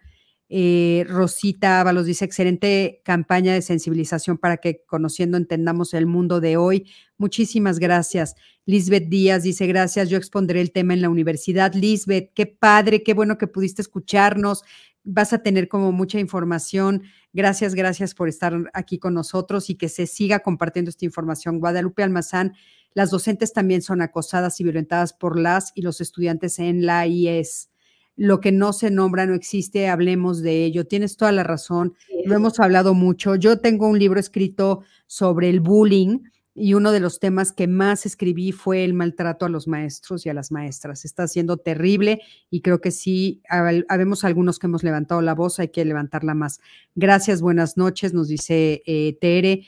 [0.50, 6.56] Eh, Rosita Ábalos dice, excelente campaña de sensibilización para que conociendo entendamos el mundo de
[6.56, 6.90] hoy.
[7.18, 8.36] Muchísimas gracias.
[8.66, 11.74] Lisbeth Díaz dice, gracias, yo expondré el tema en la universidad.
[11.74, 14.64] Lisbeth, qué padre, qué bueno que pudiste escucharnos.
[15.04, 17.04] Vas a tener como mucha información.
[17.38, 21.60] Gracias, gracias por estar aquí con nosotros y que se siga compartiendo esta información.
[21.60, 22.56] Guadalupe Almazán,
[22.96, 27.70] las docentes también son acosadas y violentadas por las y los estudiantes en la IES
[28.16, 30.88] lo que no se nombra no existe, hablemos de ello.
[30.88, 31.94] Tienes toda la razón,
[32.26, 33.36] lo hemos hablado mucho.
[33.36, 36.22] Yo tengo un libro escrito sobre el bullying
[36.60, 40.30] y uno de los temas que más escribí fue el maltrato a los maestros y
[40.30, 41.06] a las maestras.
[41.06, 45.68] Está siendo terrible y creo que sí, habemos algunos que hemos levantado la voz, hay
[45.68, 46.60] que levantarla más.
[46.96, 49.66] Gracias, buenas noches, nos dice eh, Tere.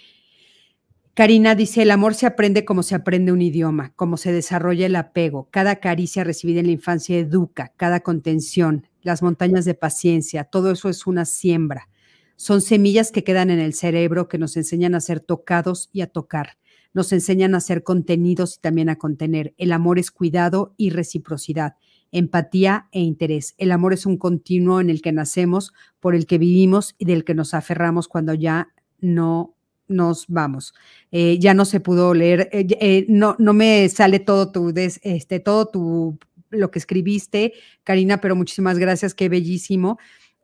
[1.14, 4.96] Karina dice, el amor se aprende como se aprende un idioma, como se desarrolla el
[4.96, 5.48] apego.
[5.52, 10.90] Cada caricia recibida en la infancia educa, cada contención, las montañas de paciencia, todo eso
[10.90, 11.88] es una siembra.
[12.36, 16.08] Son semillas que quedan en el cerebro que nos enseñan a ser tocados y a
[16.08, 16.58] tocar.
[16.94, 19.54] Nos enseñan a ser contenidos y también a contener.
[19.58, 21.76] El amor es cuidado y reciprocidad,
[22.12, 23.56] empatía e interés.
[23.58, 27.24] El amor es un continuo en el que nacemos, por el que vivimos y del
[27.24, 29.56] que nos aferramos cuando ya no
[29.88, 30.74] nos vamos.
[31.12, 35.40] Eh, ya no se pudo leer, eh, eh, no, no me sale todo tu, este,
[35.40, 36.20] todo tu,
[36.52, 37.54] lo que escribiste,
[37.84, 39.98] Karina, pero muchísimas gracias, qué bellísimo.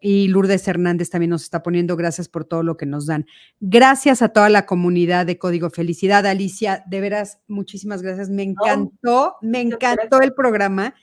[0.07, 3.25] Y Lourdes Hernández también nos está poniendo gracias por todo lo que nos dan.
[3.59, 6.27] Gracias a toda la comunidad de Código Felicidad.
[6.27, 8.29] Alicia, de veras, muchísimas gracias.
[8.29, 10.93] Me encantó, me encantó el programa.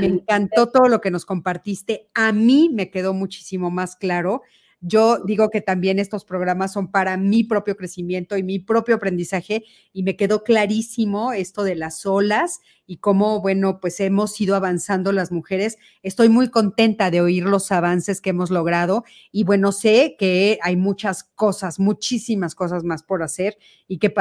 [0.00, 2.08] Me encantó todo lo que nos compartiste.
[2.14, 4.42] A mí me quedó muchísimo más claro
[4.80, 9.64] yo digo que también estos programas son para mi propio crecimiento y mi propio aprendizaje
[9.92, 15.10] y me quedó clarísimo esto de las olas y cómo, bueno, pues hemos ido avanzando
[15.10, 15.78] las mujeres.
[16.02, 20.76] Estoy muy contenta de oír los avances que hemos logrado y bueno, sé que hay
[20.76, 24.14] muchas cosas, muchísimas cosas más por hacer y que...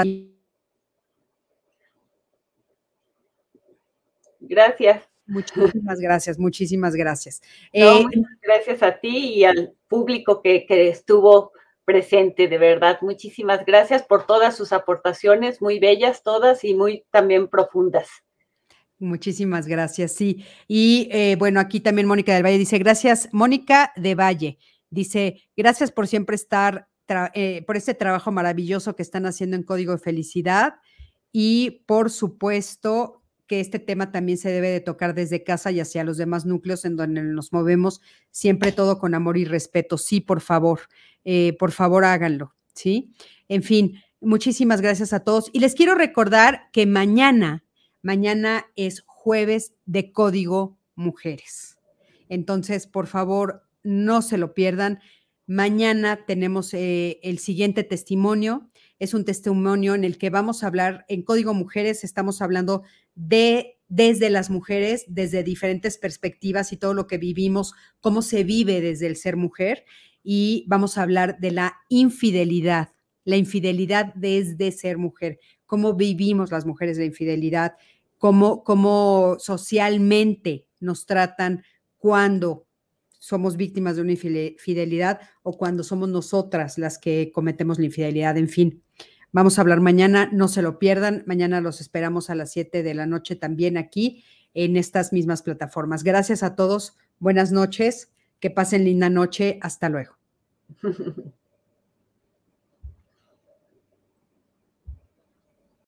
[4.39, 5.03] Gracias.
[5.27, 7.41] Muchísimas gracias, muchísimas gracias.
[7.73, 8.05] Eh,
[8.41, 11.51] gracias a ti y al público que, estuvo
[11.85, 12.99] presente, de verdad.
[13.01, 18.09] Muchísimas gracias por todas sus aportaciones, muy bellas todas y muy también profundas.
[18.99, 20.43] Muchísimas gracias, sí.
[20.67, 24.57] Y eh, bueno, aquí también Mónica del Valle dice, gracias, Mónica de Valle,
[24.89, 26.87] dice, gracias por siempre estar,
[27.33, 30.75] eh, por este trabajo maravilloso que están haciendo en Código de Felicidad
[31.31, 36.03] y por supuesto que este tema también se debe de tocar desde casa y hacia
[36.03, 39.97] los demás núcleos en donde nos movemos, siempre todo con amor y respeto.
[39.97, 40.81] Sí, por favor,
[41.23, 43.13] eh, por favor háganlo, ¿sí?
[43.47, 45.49] En fin, muchísimas gracias a todos.
[45.53, 47.63] Y les quiero recordar que mañana,
[48.01, 51.77] mañana es jueves de Código Mujeres.
[52.29, 54.99] Entonces, por favor, no se lo pierdan.
[55.45, 58.69] Mañana tenemos eh, el siguiente testimonio.
[58.99, 62.83] Es un testimonio en el que vamos a hablar en Código Mujeres, estamos hablando
[63.17, 68.81] de desde las mujeres, desde diferentes perspectivas y todo lo que vivimos, cómo se vive
[68.81, 69.85] desde el ser mujer.
[70.23, 72.89] Y vamos a hablar de la infidelidad,
[73.23, 77.75] la infidelidad desde ser mujer, cómo vivimos las mujeres la infidelidad,
[78.17, 81.63] cómo, cómo socialmente nos tratan
[81.97, 82.67] cuando
[83.19, 88.49] somos víctimas de una infidelidad o cuando somos nosotras las que cometemos la infidelidad, en
[88.49, 88.83] fin.
[89.37, 91.21] Vamos a hablar mañana, no se lo pierdan.
[91.27, 94.23] Mañana los esperamos a las 7 de la noche también aquí
[94.55, 96.03] en estas mismas plataformas.
[96.03, 96.97] Gracias a todos.
[97.19, 98.11] Buenas noches.
[98.39, 99.59] Que pasen linda noche.
[99.61, 100.17] Hasta luego.